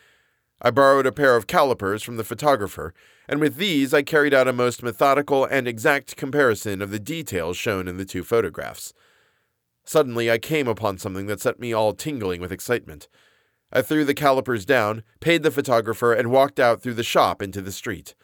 I 0.60 0.70
borrowed 0.70 1.06
a 1.06 1.12
pair 1.12 1.36
of 1.36 1.46
calipers 1.46 2.02
from 2.02 2.16
the 2.16 2.24
photographer, 2.24 2.94
and 3.28 3.40
with 3.40 3.56
these 3.56 3.92
I 3.92 4.02
carried 4.02 4.32
out 4.32 4.48
a 4.48 4.52
most 4.52 4.82
methodical 4.82 5.44
and 5.44 5.68
exact 5.68 6.16
comparison 6.16 6.80
of 6.80 6.90
the 6.90 6.98
details 6.98 7.56
shown 7.56 7.88
in 7.88 7.98
the 7.98 8.04
two 8.04 8.22
photographs. 8.22 8.94
Suddenly, 9.84 10.30
I 10.30 10.38
came 10.38 10.66
upon 10.66 10.98
something 10.98 11.26
that 11.26 11.40
set 11.40 11.60
me 11.60 11.72
all 11.72 11.92
tingling 11.92 12.40
with 12.40 12.52
excitement. 12.52 13.08
I 13.72 13.82
threw 13.82 14.04
the 14.04 14.14
calipers 14.14 14.64
down, 14.64 15.02
paid 15.20 15.42
the 15.42 15.50
photographer, 15.50 16.12
and 16.12 16.30
walked 16.30 16.58
out 16.58 16.80
through 16.80 16.94
the 16.94 17.02
shop 17.02 17.42
into 17.42 17.60
the 17.60 17.72
street. 17.72 18.14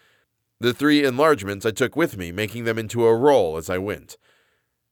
The 0.59 0.73
three 0.73 1.05
enlargements 1.05 1.67
I 1.67 1.71
took 1.73 1.97
with 1.97 2.17
me, 2.17 2.33
making 2.33 2.65
them 2.65 2.79
into 2.79 3.05
a 3.05 3.15
roll 3.15 3.57
as 3.57 3.69
I 3.69 3.79
went. 3.79 4.17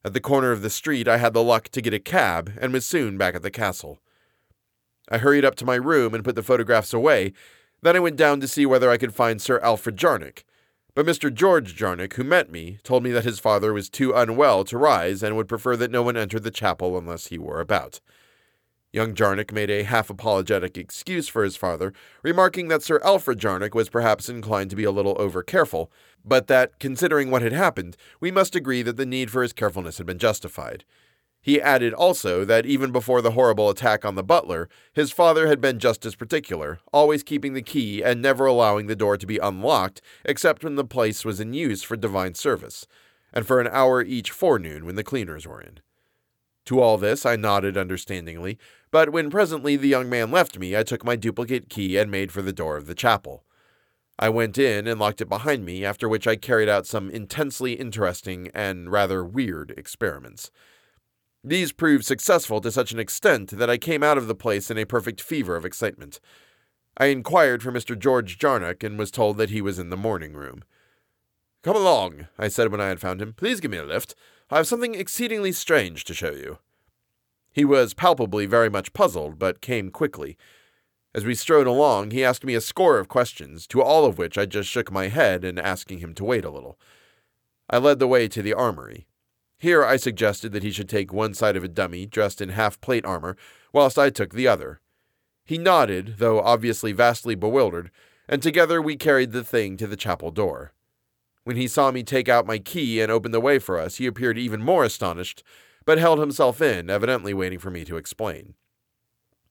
At 0.04 0.14
the 0.14 0.20
corner 0.20 0.50
of 0.50 0.62
the 0.62 0.70
street, 0.70 1.08
I 1.08 1.18
had 1.18 1.32
the 1.32 1.42
luck 1.42 1.68
to 1.70 1.80
get 1.80 1.94
a 1.94 1.98
cab 1.98 2.52
and 2.60 2.72
was 2.72 2.86
soon 2.86 3.16
back 3.16 3.34
at 3.34 3.42
the 3.42 3.50
castle. 3.50 4.00
I 5.10 5.18
hurried 5.18 5.44
up 5.44 5.56
to 5.56 5.66
my 5.66 5.74
room 5.74 6.14
and 6.14 6.24
put 6.24 6.34
the 6.34 6.42
photographs 6.42 6.92
away. 6.92 7.32
Then 7.82 7.96
I 7.96 8.00
went 8.00 8.16
down 8.16 8.40
to 8.40 8.48
see 8.48 8.66
whether 8.66 8.90
I 8.90 8.96
could 8.96 9.14
find 9.14 9.40
Sir 9.40 9.58
Alfred 9.60 9.96
Jarnock. 9.96 10.44
But 10.94 11.06
Mr. 11.06 11.32
George 11.32 11.76
Jarnock, 11.76 12.14
who 12.14 12.24
met 12.24 12.50
me, 12.50 12.78
told 12.82 13.02
me 13.02 13.10
that 13.12 13.24
his 13.24 13.38
father 13.38 13.72
was 13.72 13.88
too 13.88 14.12
unwell 14.12 14.64
to 14.64 14.78
rise 14.78 15.22
and 15.22 15.36
would 15.36 15.48
prefer 15.48 15.76
that 15.76 15.90
no 15.90 16.02
one 16.02 16.16
entered 16.16 16.42
the 16.42 16.50
chapel 16.50 16.98
unless 16.98 17.28
he 17.28 17.38
were 17.38 17.60
about. 17.60 18.00
Young 18.92 19.14
Jarnock 19.14 19.52
made 19.52 19.70
a 19.70 19.84
half 19.84 20.10
apologetic 20.10 20.76
excuse 20.76 21.28
for 21.28 21.44
his 21.44 21.56
father, 21.56 21.92
remarking 22.24 22.66
that 22.68 22.82
Sir 22.82 23.00
Alfred 23.04 23.38
Jarnock 23.38 23.72
was 23.72 23.88
perhaps 23.88 24.28
inclined 24.28 24.68
to 24.70 24.76
be 24.76 24.82
a 24.82 24.90
little 24.90 25.14
over 25.20 25.44
careful, 25.44 25.92
but 26.24 26.48
that, 26.48 26.80
considering 26.80 27.30
what 27.30 27.42
had 27.42 27.52
happened, 27.52 27.96
we 28.18 28.32
must 28.32 28.56
agree 28.56 28.82
that 28.82 28.96
the 28.96 29.06
need 29.06 29.30
for 29.30 29.42
his 29.42 29.52
carefulness 29.52 29.98
had 29.98 30.06
been 30.06 30.18
justified. 30.18 30.84
He 31.42 31.60
added 31.60 31.94
also 31.94 32.44
that 32.44 32.66
even 32.66 32.92
before 32.92 33.22
the 33.22 33.30
horrible 33.30 33.70
attack 33.70 34.04
on 34.04 34.14
the 34.14 34.22
butler, 34.22 34.68
his 34.92 35.10
father 35.10 35.46
had 35.46 35.60
been 35.60 35.78
just 35.78 36.04
as 36.04 36.14
particular, 36.14 36.80
always 36.92 37.22
keeping 37.22 37.54
the 37.54 37.62
key 37.62 38.02
and 38.02 38.20
never 38.20 38.44
allowing 38.44 38.86
the 38.86 38.96
door 38.96 39.16
to 39.16 39.26
be 39.26 39.38
unlocked 39.38 40.02
except 40.24 40.62
when 40.62 40.74
the 40.74 40.84
place 40.84 41.24
was 41.24 41.40
in 41.40 41.54
use 41.54 41.82
for 41.82 41.96
divine 41.96 42.34
service, 42.34 42.86
and 43.32 43.46
for 43.46 43.58
an 43.58 43.68
hour 43.68 44.02
each 44.02 44.30
forenoon 44.30 44.84
when 44.84 44.96
the 44.96 45.04
cleaners 45.04 45.46
were 45.46 45.62
in. 45.62 45.80
To 46.66 46.80
all 46.80 46.98
this 46.98 47.24
I 47.24 47.36
nodded 47.36 47.78
understandingly, 47.78 48.58
but 48.90 49.10
when 49.10 49.30
presently 49.30 49.76
the 49.76 49.88
young 49.88 50.10
man 50.10 50.30
left 50.30 50.58
me, 50.58 50.76
I 50.76 50.82
took 50.82 51.04
my 51.04 51.16
duplicate 51.16 51.70
key 51.70 51.96
and 51.96 52.10
made 52.10 52.32
for 52.32 52.42
the 52.42 52.52
door 52.52 52.76
of 52.76 52.86
the 52.86 52.94
chapel. 52.94 53.44
I 54.18 54.28
went 54.28 54.58
in 54.58 54.86
and 54.86 55.00
locked 55.00 55.22
it 55.22 55.30
behind 55.30 55.64
me, 55.64 55.86
after 55.86 56.06
which 56.06 56.26
I 56.26 56.36
carried 56.36 56.68
out 56.68 56.86
some 56.86 57.08
intensely 57.08 57.72
interesting 57.72 58.50
and 58.52 58.92
rather 58.92 59.24
weird 59.24 59.72
experiments. 59.78 60.50
These 61.42 61.72
proved 61.72 62.04
successful 62.04 62.60
to 62.60 62.70
such 62.70 62.92
an 62.92 62.98
extent 62.98 63.50
that 63.50 63.70
I 63.70 63.78
came 63.78 64.02
out 64.02 64.18
of 64.18 64.26
the 64.26 64.34
place 64.34 64.70
in 64.70 64.76
a 64.76 64.84
perfect 64.84 65.22
fever 65.22 65.56
of 65.56 65.64
excitement. 65.64 66.20
I 66.98 67.06
inquired 67.06 67.62
for 67.62 67.72
Mr. 67.72 67.98
George 67.98 68.38
Jarnock 68.38 68.84
and 68.84 68.98
was 68.98 69.10
told 69.10 69.38
that 69.38 69.48
he 69.48 69.62
was 69.62 69.78
in 69.78 69.88
the 69.88 69.96
morning 69.96 70.34
room. 70.34 70.62
Come 71.62 71.76
along, 71.76 72.26
I 72.38 72.48
said 72.48 72.70
when 72.70 72.80
I 72.80 72.88
had 72.88 73.00
found 73.00 73.22
him. 73.22 73.32
Please 73.32 73.60
give 73.60 73.70
me 73.70 73.78
a 73.78 73.84
lift. 73.84 74.14
I 74.50 74.58
have 74.58 74.66
something 74.66 74.94
exceedingly 74.94 75.52
strange 75.52 76.04
to 76.04 76.14
show 76.14 76.32
you. 76.32 76.58
He 77.52 77.64
was 77.64 77.94
palpably 77.94 78.44
very 78.44 78.68
much 78.68 78.92
puzzled, 78.92 79.38
but 79.38 79.62
came 79.62 79.90
quickly. 79.90 80.36
As 81.14 81.24
we 81.24 81.34
strode 81.34 81.66
along, 81.66 82.10
he 82.10 82.24
asked 82.24 82.44
me 82.44 82.54
a 82.54 82.60
score 82.60 82.98
of 82.98 83.08
questions, 83.08 83.66
to 83.68 83.82
all 83.82 84.04
of 84.04 84.18
which 84.18 84.36
I 84.36 84.46
just 84.46 84.68
shook 84.68 84.92
my 84.92 85.08
head 85.08 85.44
in 85.44 85.58
asking 85.58 85.98
him 85.98 86.14
to 86.14 86.24
wait 86.24 86.44
a 86.44 86.50
little. 86.50 86.78
I 87.68 87.78
led 87.78 87.98
the 87.98 88.06
way 88.06 88.28
to 88.28 88.42
the 88.42 88.54
armory. 88.54 89.06
Here 89.60 89.84
I 89.84 89.98
suggested 89.98 90.52
that 90.52 90.62
he 90.62 90.70
should 90.70 90.88
take 90.88 91.12
one 91.12 91.34
side 91.34 91.54
of 91.54 91.62
a 91.62 91.68
dummy 91.68 92.06
dressed 92.06 92.40
in 92.40 92.48
half 92.48 92.80
plate 92.80 93.04
armor, 93.04 93.36
whilst 93.74 93.98
I 93.98 94.08
took 94.08 94.32
the 94.32 94.48
other. 94.48 94.80
He 95.44 95.58
nodded, 95.58 96.14
though 96.16 96.40
obviously 96.40 96.92
vastly 96.92 97.34
bewildered, 97.34 97.90
and 98.26 98.42
together 98.42 98.80
we 98.80 98.96
carried 98.96 99.32
the 99.32 99.44
thing 99.44 99.76
to 99.76 99.86
the 99.86 99.98
chapel 99.98 100.30
door. 100.30 100.72
When 101.44 101.56
he 101.56 101.68
saw 101.68 101.90
me 101.90 102.02
take 102.02 102.26
out 102.26 102.46
my 102.46 102.58
key 102.58 103.02
and 103.02 103.12
open 103.12 103.32
the 103.32 103.40
way 103.40 103.58
for 103.58 103.78
us, 103.78 103.96
he 103.96 104.06
appeared 104.06 104.38
even 104.38 104.62
more 104.62 104.82
astonished, 104.82 105.42
but 105.84 105.98
held 105.98 106.20
himself 106.20 106.62
in, 106.62 106.88
evidently 106.88 107.34
waiting 107.34 107.58
for 107.58 107.70
me 107.70 107.84
to 107.84 107.98
explain. 107.98 108.54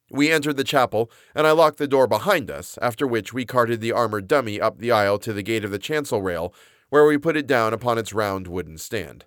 We 0.10 0.32
entered 0.32 0.58
the 0.58 0.64
chapel, 0.64 1.12
and 1.36 1.46
I 1.46 1.52
locked 1.52 1.78
the 1.78 1.88
door 1.88 2.08
behind 2.08 2.50
us, 2.50 2.80
after 2.82 3.06
which 3.06 3.32
we 3.32 3.46
carted 3.46 3.80
the 3.80 3.92
armored 3.92 4.28
dummy 4.28 4.60
up 4.60 4.80
the 4.80 4.92
aisle 4.92 5.20
to 5.20 5.34
the 5.34 5.44
gate 5.44 5.64
of 5.64 5.70
the 5.70 5.78
chancel 5.78 6.24
rail, 6.24 6.52
where 6.90 7.06
we 7.06 7.20
put 7.20 7.38
it 7.38 7.46
down 7.46 7.76
upon 7.76 8.00
its 8.00 8.12
round 8.12 8.48
wooden 8.48 8.80
stand. 8.80 9.26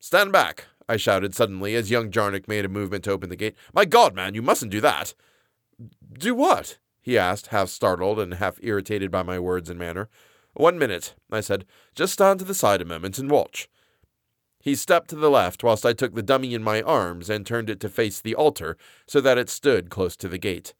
Stand 0.00 0.32
back, 0.32 0.66
I 0.88 0.96
shouted 0.96 1.34
suddenly 1.34 1.74
as 1.74 1.90
young 1.90 2.10
Jarnock 2.10 2.48
made 2.48 2.64
a 2.64 2.68
movement 2.68 3.04
to 3.04 3.10
open 3.10 3.28
the 3.28 3.36
gate. 3.36 3.56
My 3.74 3.84
God, 3.84 4.14
man, 4.14 4.34
you 4.34 4.42
mustn't 4.42 4.72
do 4.72 4.80
that. 4.80 5.14
Do 6.12 6.34
what? 6.34 6.78
he 7.00 7.18
asked, 7.18 7.48
half 7.48 7.68
startled 7.68 8.18
and 8.18 8.34
half 8.34 8.58
irritated 8.62 9.10
by 9.10 9.22
my 9.22 9.38
words 9.38 9.70
and 9.70 9.78
manner. 9.78 10.08
One 10.54 10.78
minute, 10.78 11.14
I 11.30 11.40
said. 11.40 11.64
Just 11.94 12.12
stand 12.12 12.38
to 12.40 12.44
the 12.44 12.54
side 12.54 12.82
a 12.82 12.84
moment 12.84 13.18
and 13.18 13.30
watch. 13.30 13.68
He 14.60 14.74
stepped 14.74 15.08
to 15.10 15.16
the 15.16 15.30
left 15.30 15.62
whilst 15.62 15.86
I 15.86 15.92
took 15.92 16.14
the 16.14 16.22
dummy 16.22 16.52
in 16.52 16.62
my 16.62 16.82
arms 16.82 17.30
and 17.30 17.46
turned 17.46 17.70
it 17.70 17.80
to 17.80 17.88
face 17.88 18.20
the 18.20 18.34
altar 18.34 18.76
so 19.06 19.20
that 19.20 19.38
it 19.38 19.48
stood 19.48 19.88
close 19.88 20.16
to 20.16 20.28
the 20.28 20.38
gate. 20.38 20.74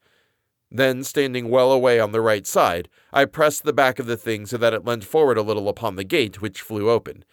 Then, 0.69 1.03
standing 1.03 1.49
well 1.49 1.71
away 1.71 1.99
on 1.99 2.11
the 2.11 2.21
right 2.21 2.45
side, 2.45 2.89
I 3.11 3.25
pressed 3.25 3.63
the 3.63 3.73
back 3.73 3.97
of 3.97 4.05
the 4.05 4.17
thing 4.17 4.45
so 4.45 4.57
that 4.57 4.73
it 4.73 4.85
leant 4.85 5.03
forward 5.03 5.37
a 5.37 5.41
little 5.41 5.67
upon 5.67 5.95
the 5.95 6.03
gate, 6.03 6.41
which 6.41 6.61
flew 6.61 6.89
open. 6.89 7.23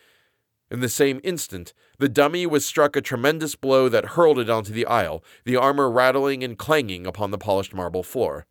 In 0.71 0.81
the 0.81 0.89
same 0.89 1.21
instant, 1.23 1.73
the 1.99 2.09
dummy 2.09 2.45
was 2.45 2.67
struck 2.67 2.97
a 2.97 3.01
tremendous 3.01 3.55
blow 3.55 3.89
that 3.89 4.17
hurled 4.17 4.39
it 4.39 4.51
onto 4.51 4.73
the 4.73 4.87
aisle, 4.87 5.23
the 5.45 5.57
armor 5.57 5.89
rattling 5.89 6.43
and 6.43 6.59
clanging 6.59 7.07
upon 7.07 7.31
the 7.31 7.39
polished 7.39 7.73
marble 7.73 8.03
floor. 8.03 8.47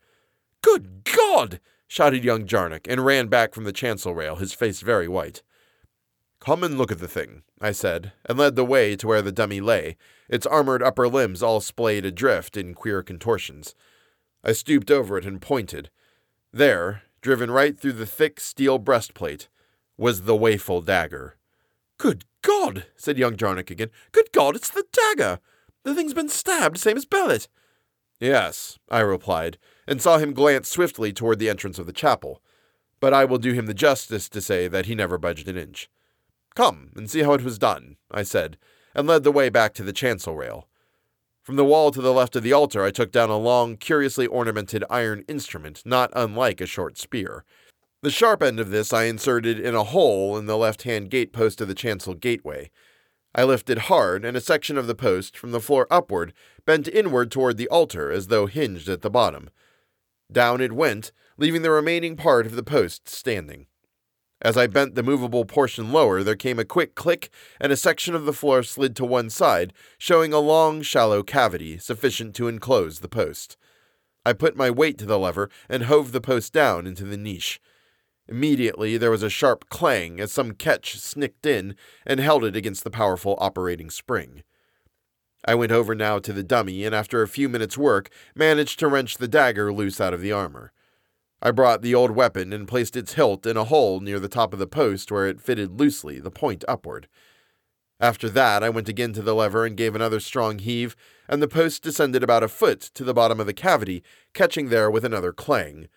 Good 0.61 1.03
God! 1.03 1.59
shouted 1.87 2.23
young 2.23 2.45
Jarnock, 2.45 2.87
and 2.89 3.05
ran 3.05 3.27
back 3.27 3.53
from 3.53 3.65
the 3.65 3.73
chancel 3.73 4.15
rail, 4.15 4.37
his 4.37 4.53
face 4.53 4.81
very 4.81 5.07
white. 5.07 5.43
Come 6.39 6.63
and 6.63 6.77
look 6.77 6.91
at 6.91 6.99
the 6.99 7.07
thing, 7.07 7.43
I 7.59 7.71
said, 7.71 8.13
and 8.25 8.37
led 8.37 8.55
the 8.55 8.65
way 8.65 8.95
to 8.95 9.07
where 9.07 9.21
the 9.21 9.31
dummy 9.31 9.61
lay, 9.61 9.97
its 10.29 10.45
armored 10.45 10.83
upper 10.83 11.07
limbs 11.07 11.43
all 11.43 11.61
splayed 11.61 12.05
adrift 12.05 12.57
in 12.57 12.73
queer 12.73 13.03
contortions. 13.03 13.75
I 14.43 14.53
stooped 14.53 14.89
over 14.89 15.17
it 15.17 15.25
and 15.25 15.41
pointed. 15.41 15.89
There, 16.51 17.03
driven 17.21 17.51
right 17.51 17.77
through 17.77 17.93
the 17.93 18.05
thick 18.05 18.39
steel 18.39 18.77
breastplate, 18.77 19.49
was 19.97 20.21
the 20.21 20.35
waeful 20.35 20.81
dagger. 20.81 21.35
Good 22.05 22.25
God, 22.43 22.85
said 22.95 23.17
young 23.17 23.35
Jarnock 23.35 23.71
again. 23.71 23.89
Good 24.11 24.31
God, 24.31 24.55
it's 24.55 24.69
the 24.69 24.85
dagger! 24.93 25.39
The 25.83 25.95
thing's 25.95 26.13
been 26.13 26.29
stabbed, 26.29 26.77
same 26.77 26.97
as 26.97 27.05
Bellet. 27.05 27.47
Yes, 28.19 28.77
I 28.91 28.99
replied, 28.99 29.57
and 29.87 29.99
saw 29.99 30.19
him 30.19 30.35
glance 30.35 30.69
swiftly 30.69 31.11
toward 31.11 31.39
the 31.39 31.49
entrance 31.49 31.79
of 31.79 31.87
the 31.87 31.91
chapel. 31.91 32.43
But 32.99 33.15
I 33.15 33.25
will 33.25 33.39
do 33.39 33.53
him 33.53 33.65
the 33.65 33.73
justice 33.73 34.29
to 34.29 34.39
say 34.39 34.67
that 34.67 34.85
he 34.85 34.93
never 34.93 35.17
budged 35.17 35.47
an 35.47 35.57
inch. 35.57 35.89
Come 36.53 36.91
and 36.95 37.09
see 37.09 37.23
how 37.23 37.33
it 37.33 37.43
was 37.43 37.57
done, 37.57 37.97
I 38.11 38.21
said, 38.21 38.59
and 38.93 39.07
led 39.07 39.23
the 39.23 39.31
way 39.31 39.49
back 39.49 39.73
to 39.73 39.83
the 39.83 39.91
chancel 39.91 40.35
rail. 40.35 40.67
From 41.41 41.55
the 41.55 41.65
wall 41.65 41.89
to 41.89 42.03
the 42.03 42.13
left 42.13 42.35
of 42.35 42.43
the 42.43 42.53
altar, 42.53 42.83
I 42.83 42.91
took 42.91 43.11
down 43.11 43.31
a 43.31 43.37
long, 43.37 43.77
curiously 43.77 44.27
ornamented 44.27 44.83
iron 44.91 45.25
instrument, 45.27 45.81
not 45.85 46.11
unlike 46.15 46.61
a 46.61 46.67
short 46.67 46.99
spear. 46.99 47.45
The 48.05 48.11
sharp 48.11 48.43
end 48.43 48.59
of 48.59 48.69
this 48.69 48.93
I 48.93 49.05
inserted 49.05 49.59
in 49.59 49.73
a 49.73 49.83
hole 49.83 50.37
in 50.37 50.45
the 50.45 50.59
left 50.59 50.83
hand 50.83 51.09
gate 51.09 51.33
post 51.33 51.59
of 51.59 51.67
the 51.67 51.73
chancel 51.73 52.13
gateway. 52.13 52.69
I 53.33 53.43
lifted 53.43 53.79
hard, 53.89 54.23
and 54.23 54.37
a 54.37 54.41
section 54.41 54.77
of 54.77 54.85
the 54.85 54.93
post, 54.93 55.35
from 55.35 55.49
the 55.49 55.59
floor 55.59 55.87
upward, 55.89 56.31
bent 56.65 56.87
inward 56.87 57.31
toward 57.31 57.57
the 57.57 57.67
altar 57.69 58.11
as 58.11 58.27
though 58.27 58.45
hinged 58.45 58.89
at 58.89 59.01
the 59.01 59.09
bottom. 59.09 59.49
Down 60.31 60.61
it 60.61 60.73
went, 60.73 61.11
leaving 61.39 61.63
the 61.63 61.71
remaining 61.71 62.15
part 62.15 62.45
of 62.45 62.55
the 62.55 62.61
post 62.61 63.09
standing. 63.09 63.65
As 64.39 64.55
I 64.55 64.67
bent 64.67 64.93
the 64.93 65.01
movable 65.01 65.43
portion 65.43 65.91
lower, 65.91 66.21
there 66.21 66.35
came 66.35 66.59
a 66.59 66.63
quick 66.63 66.93
click, 66.93 67.31
and 67.59 67.71
a 67.71 67.75
section 67.75 68.13
of 68.13 68.25
the 68.25 68.33
floor 68.33 68.61
slid 68.61 68.95
to 68.97 69.03
one 69.03 69.31
side, 69.31 69.73
showing 69.97 70.31
a 70.31 70.37
long, 70.37 70.83
shallow 70.83 71.23
cavity 71.23 71.79
sufficient 71.79 72.35
to 72.35 72.47
enclose 72.47 72.99
the 72.99 73.09
post. 73.09 73.57
I 74.23 74.33
put 74.33 74.55
my 74.55 74.69
weight 74.69 74.99
to 74.99 75.07
the 75.07 75.17
lever 75.17 75.49
and 75.67 75.85
hove 75.85 76.11
the 76.11 76.21
post 76.21 76.53
down 76.53 76.85
into 76.85 77.03
the 77.03 77.17
niche. 77.17 77.59
Immediately 78.27 78.97
there 78.97 79.11
was 79.11 79.23
a 79.23 79.29
sharp 79.29 79.69
clang 79.69 80.19
as 80.19 80.31
some 80.31 80.53
catch 80.53 80.99
snicked 80.99 81.45
in 81.45 81.75
and 82.05 82.19
held 82.19 82.43
it 82.43 82.55
against 82.55 82.83
the 82.83 82.89
powerful 82.89 83.35
operating 83.39 83.89
spring. 83.89 84.43
I 85.47 85.53
went 85.53 85.71
over 85.71 85.93
now 85.93 86.17
to 86.19 86.33
the 86.33 86.43
dummy 86.43 86.85
and 86.85 86.95
after 86.95 87.21
a 87.21 87.27
few 87.27 87.47
minutes' 87.47 87.77
work 87.77 88.09
managed 88.33 88.79
to 88.79 88.87
wrench 88.87 89.17
the 89.17 89.27
dagger 89.27 89.71
loose 89.71 90.01
out 90.01 90.13
of 90.13 90.21
the 90.21 90.31
armor. 90.31 90.71
I 91.41 91.51
brought 91.51 91.83
the 91.83 91.93
old 91.93 92.11
weapon 92.11 92.51
and 92.51 92.67
placed 92.67 92.95
its 92.95 93.13
hilt 93.13 93.45
in 93.45 93.57
a 93.57 93.65
hole 93.65 93.99
near 93.99 94.19
the 94.19 94.27
top 94.27 94.53
of 94.53 94.59
the 94.59 94.65
post 94.65 95.11
where 95.11 95.27
it 95.27 95.39
fitted 95.39 95.79
loosely, 95.79 96.19
the 96.19 96.31
point 96.31 96.63
upward. 96.67 97.07
After 97.99 98.29
that, 98.29 98.63
I 98.63 98.69
went 98.69 98.89
again 98.89 99.13
to 99.13 99.21
the 99.21 99.35
lever 99.35 99.65
and 99.65 99.77
gave 99.77 99.93
another 99.93 100.19
strong 100.19 100.59
heave, 100.59 100.95
and 101.29 101.41
the 101.41 101.47
post 101.47 101.83
descended 101.83 102.23
about 102.23 102.43
a 102.43 102.47
foot 102.47 102.81
to 102.95 103.03
the 103.03 103.13
bottom 103.13 103.39
of 103.39 103.45
the 103.45 103.53
cavity, 103.53 104.03
catching 104.33 104.69
there 104.69 104.89
with 104.89 105.05
another 105.05 105.31
clang. 105.31 105.87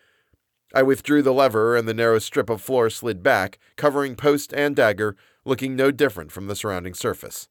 I 0.73 0.83
withdrew 0.83 1.21
the 1.23 1.33
lever, 1.33 1.75
and 1.75 1.87
the 1.87 1.93
narrow 1.93 2.19
strip 2.19 2.49
of 2.49 2.61
floor 2.61 2.89
slid 2.89 3.23
back, 3.23 3.57
covering 3.75 4.15
post 4.15 4.53
and 4.53 4.75
dagger, 4.75 5.15
looking 5.45 5.75
no 5.75 5.91
different 5.91 6.31
from 6.31 6.47
the 6.47 6.55
surrounding 6.55 6.93
surface. 6.93 7.47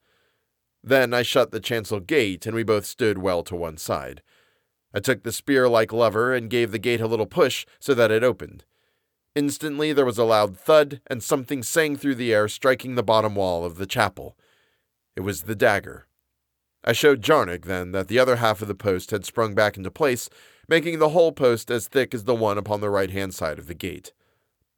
Then 0.85 1.13
I 1.13 1.23
shut 1.23 1.51
the 1.51 1.61
chancel 1.61 2.01
gate, 2.01 2.47
and 2.47 2.55
we 2.55 2.63
both 2.63 2.87
stood 2.87 3.19
well 3.19 3.43
to 3.43 3.57
one 3.57 3.77
side. 3.77 4.23
I 4.95 5.01
took 5.01 5.23
the 5.23 5.33
spear 5.33 5.69
like 5.69 5.93
lever 5.93 6.35
and 6.35 6.49
gave 6.49 6.71
the 6.71 6.79
gate 6.79 7.01
a 7.01 7.07
little 7.07 7.27
push 7.27 7.67
so 7.81 7.93
that 7.95 8.11
it 8.11 8.23
opened. 8.23 8.65
Instantly 9.35 9.93
there 9.93 10.07
was 10.07 10.19
a 10.19 10.25
loud 10.25 10.57
thud, 10.57 11.01
and 11.09 11.23
something 11.23 11.63
sang 11.63 11.97
through 11.97 12.15
the 12.15 12.33
air, 12.33 12.49
striking 12.49 12.95
the 12.95 13.03
bottom 13.03 13.35
wall 13.35 13.65
of 13.65 13.77
the 13.77 13.87
chapel. 13.87 14.37
It 15.17 15.21
was 15.21 15.43
the 15.43 15.57
dagger. 15.57 16.07
I 16.85 16.93
showed 16.93 17.23
Jarnock 17.23 17.65
then 17.65 17.93
that 17.93 18.09
the 18.09 18.19
other 18.19 18.37
half 18.37 18.63
of 18.63 18.69
the 18.69 18.75
post 18.75 19.11
had 19.11 19.25
sprung 19.25 19.55
back 19.55 19.77
into 19.77 19.91
place, 19.91 20.31
making 20.69 20.99
the 20.99 21.11
whole 21.11 21.33
post 21.33 21.71
as 21.71 21.89
thick 21.89 22.15
as 22.15 22.25
the 22.25 22.35
one 22.35 22.59
upon 22.59 22.81
the 22.81 22.91
right 22.91 23.11
hand 23.11 23.35
side 23.35 23.59
of 23.59 23.67
the 23.67 23.75
gate. 23.75 24.13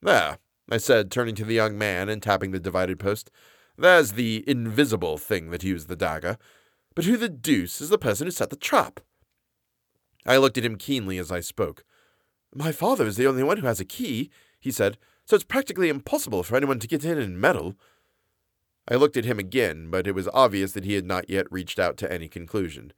There, 0.01 0.39
I 0.71 0.77
said, 0.77 1.11
turning 1.11 1.35
to 1.37 1.45
the 1.45 1.55
young 1.55 1.77
man 1.77 2.09
and 2.09 2.23
tapping 2.23 2.53
the 2.53 2.61
divided 2.61 2.99
post. 2.99 3.31
There's 3.77 4.13
the 4.13 4.45
invisible 4.47 5.19
thing 5.19 5.51
that 5.51 5.65
used 5.65 5.89
the 5.89 5.97
dagger. 5.97 6.39
But 6.95 7.05
who 7.05 7.17
the 7.17 7.29
deuce 7.29 7.81
is 7.81 7.89
the 7.89 7.99
person 7.99 8.27
who 8.27 8.31
set 8.31 8.51
the 8.51 8.57
trap? 8.57 9.01
I 10.27 10.37
looked 10.37 10.59
at 10.59 10.65
him 10.65 10.77
keenly 10.77 11.19
as 11.19 11.33
I 11.33 11.41
spoke. 11.41 11.85
My 12.55 12.73
father 12.73 13.07
is 13.07 13.17
the 13.17 13.27
only 13.27 13.43
one 13.43 13.59
who 13.59 13.67
has 13.67 13.81
a 13.81 13.85
key, 13.85 14.31
he 14.59 14.71
said, 14.71 14.99
so 15.25 15.37
it's 15.37 15.45
practically 15.45 15.89
impossible 15.89 16.43
for 16.43 16.57
anyone 16.57 16.79
to 16.81 16.89
get 16.89 17.05
in 17.05 17.19
and 17.19 17.41
meddle. 17.41 17.75
I 18.89 18.97
looked 18.97 19.17
at 19.17 19.25
him 19.25 19.39
again, 19.39 19.89
but 19.89 20.07
it 20.07 20.15
was 20.15 20.29
obvious 20.35 20.73
that 20.73 20.85
he 20.85 20.95
had 20.95 21.07
not 21.07 21.31
yet 21.31 21.51
reached 21.51 21.79
out 21.79 21.97
to 21.99 22.13
any 22.13 22.29
conclusion. 22.29 22.93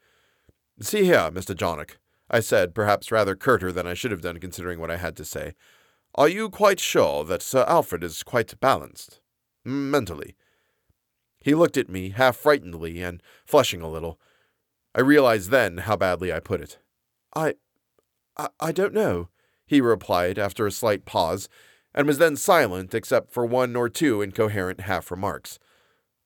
See 0.80 1.04
here, 1.04 1.30
Mr. 1.30 1.54
Jarnock, 1.54 1.96
I 2.32 2.40
said, 2.40 2.74
perhaps 2.74 3.12
rather 3.12 3.36
curter 3.36 3.70
than 3.70 3.86
I 3.86 3.94
should 3.94 4.10
have 4.10 4.22
done 4.22 4.38
considering 4.38 4.80
what 4.80 4.90
I 4.90 4.96
had 4.96 5.16
to 5.16 5.24
say. 5.24 5.52
Are 6.14 6.28
you 6.28 6.48
quite 6.48 6.80
sure 6.80 7.24
that 7.24 7.42
Sir 7.42 7.64
Alfred 7.68 8.02
is 8.02 8.22
quite 8.22 8.58
balanced? 8.58 9.20
Mentally. 9.64 10.34
He 11.40 11.54
looked 11.54 11.76
at 11.76 11.90
me, 11.90 12.10
half 12.10 12.36
frightenedly 12.36 13.02
and 13.02 13.22
flushing 13.44 13.82
a 13.82 13.90
little. 13.90 14.18
I 14.94 15.00
realized 15.00 15.50
then 15.50 15.78
how 15.78 15.96
badly 15.96 16.32
I 16.32 16.40
put 16.40 16.60
it. 16.60 16.78
I. 17.34 17.54
I, 18.36 18.48
I 18.58 18.72
don't 18.72 18.94
know, 18.94 19.28
he 19.66 19.80
replied 19.80 20.38
after 20.38 20.66
a 20.66 20.72
slight 20.72 21.04
pause, 21.04 21.48
and 21.94 22.06
was 22.06 22.18
then 22.18 22.36
silent 22.36 22.94
except 22.94 23.30
for 23.30 23.44
one 23.44 23.76
or 23.76 23.88
two 23.88 24.22
incoherent 24.22 24.80
half 24.82 25.10
remarks. 25.10 25.58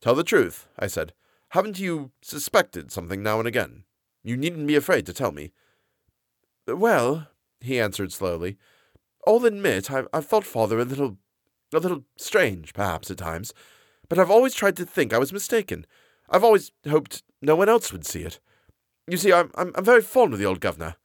Tell 0.00 0.14
the 0.14 0.24
truth, 0.24 0.68
I 0.78 0.86
said. 0.86 1.12
Haven't 1.50 1.78
you 1.78 2.12
suspected 2.22 2.92
something 2.92 3.22
now 3.22 3.38
and 3.38 3.48
again? 3.48 3.84
You 4.22 4.36
needn't 4.36 4.66
be 4.66 4.76
afraid 4.76 5.06
to 5.06 5.12
tell 5.12 5.32
me. 5.32 5.52
Well, 6.66 7.28
he 7.60 7.80
answered 7.80 8.12
slowly, 8.12 8.58
I'll 9.26 9.44
admit 9.44 9.90
I've, 9.90 10.08
I've 10.12 10.26
thought 10.26 10.44
father 10.44 10.78
a 10.78 10.84
little. 10.84 11.18
a 11.74 11.78
little 11.78 12.04
strange, 12.16 12.72
perhaps, 12.74 13.10
at 13.10 13.18
times, 13.18 13.52
but 14.08 14.18
I've 14.18 14.30
always 14.30 14.54
tried 14.54 14.76
to 14.76 14.86
think 14.86 15.12
I 15.12 15.18
was 15.18 15.32
mistaken. 15.32 15.86
I've 16.28 16.44
always 16.44 16.72
hoped 16.88 17.22
no 17.42 17.56
one 17.56 17.68
else 17.68 17.92
would 17.92 18.06
see 18.06 18.22
it. 18.22 18.40
You 19.08 19.16
see, 19.16 19.32
I'm, 19.32 19.50
I'm, 19.56 19.72
I'm 19.74 19.84
very 19.84 20.02
fond 20.02 20.32
of 20.32 20.38
the 20.38 20.46
old 20.46 20.60
governor. 20.60 20.96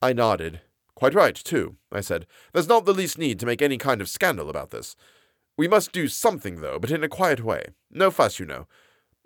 I 0.00 0.12
nodded. 0.12 0.60
Quite 0.94 1.14
right, 1.14 1.34
too, 1.34 1.76
I 1.90 2.00
said. 2.00 2.26
There's 2.52 2.68
not 2.68 2.84
the 2.84 2.94
least 2.94 3.18
need 3.18 3.38
to 3.40 3.46
make 3.46 3.62
any 3.62 3.78
kind 3.78 4.00
of 4.00 4.08
scandal 4.08 4.50
about 4.50 4.70
this. 4.70 4.94
We 5.56 5.68
must 5.68 5.92
do 5.92 6.08
something, 6.08 6.60
though, 6.60 6.78
but 6.78 6.90
in 6.90 7.04
a 7.04 7.08
quiet 7.08 7.44
way. 7.44 7.66
No 7.90 8.10
fuss, 8.10 8.38
you 8.38 8.46
know. 8.46 8.66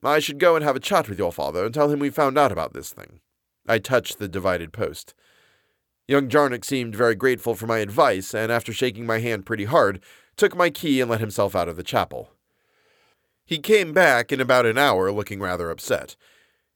I 0.02 0.18
should 0.20 0.38
go 0.38 0.54
and 0.54 0.64
have 0.64 0.76
a 0.76 0.80
chat 0.80 1.08
with 1.08 1.18
your 1.18 1.32
father 1.32 1.64
and 1.64 1.74
tell 1.74 1.90
him 1.90 1.98
we 1.98 2.10
found 2.10 2.38
out 2.38 2.52
about 2.52 2.72
this 2.72 2.92
thing. 2.92 3.20
I 3.68 3.78
touched 3.78 4.18
the 4.18 4.28
divided 4.28 4.72
post. 4.72 5.14
Young 6.08 6.28
Jarnock 6.28 6.64
seemed 6.64 6.94
very 6.94 7.14
grateful 7.14 7.54
for 7.54 7.66
my 7.66 7.78
advice, 7.78 8.34
and 8.34 8.52
after 8.52 8.72
shaking 8.72 9.06
my 9.06 9.18
hand 9.18 9.44
pretty 9.44 9.64
hard, 9.64 10.00
took 10.36 10.54
my 10.54 10.70
key 10.70 11.00
and 11.00 11.10
let 11.10 11.20
himself 11.20 11.56
out 11.56 11.68
of 11.68 11.76
the 11.76 11.82
chapel. 11.82 12.30
He 13.44 13.58
came 13.58 13.92
back 13.92 14.32
in 14.32 14.40
about 14.40 14.66
an 14.66 14.78
hour 14.78 15.10
looking 15.10 15.40
rather 15.40 15.70
upset. 15.70 16.16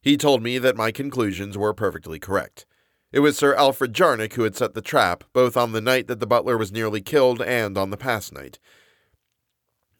He 0.00 0.16
told 0.16 0.42
me 0.42 0.58
that 0.58 0.76
my 0.76 0.90
conclusions 0.90 1.58
were 1.58 1.74
perfectly 1.74 2.18
correct. 2.18 2.66
It 3.12 3.20
was 3.20 3.36
Sir 3.36 3.54
Alfred 3.54 3.92
Jarnock 3.92 4.34
who 4.34 4.44
had 4.44 4.56
set 4.56 4.74
the 4.74 4.80
trap, 4.80 5.24
both 5.32 5.56
on 5.56 5.72
the 5.72 5.80
night 5.80 6.06
that 6.06 6.20
the 6.20 6.26
butler 6.26 6.56
was 6.56 6.72
nearly 6.72 7.00
killed 7.00 7.42
and 7.42 7.76
on 7.76 7.90
the 7.90 7.96
past 7.96 8.32
night. 8.32 8.58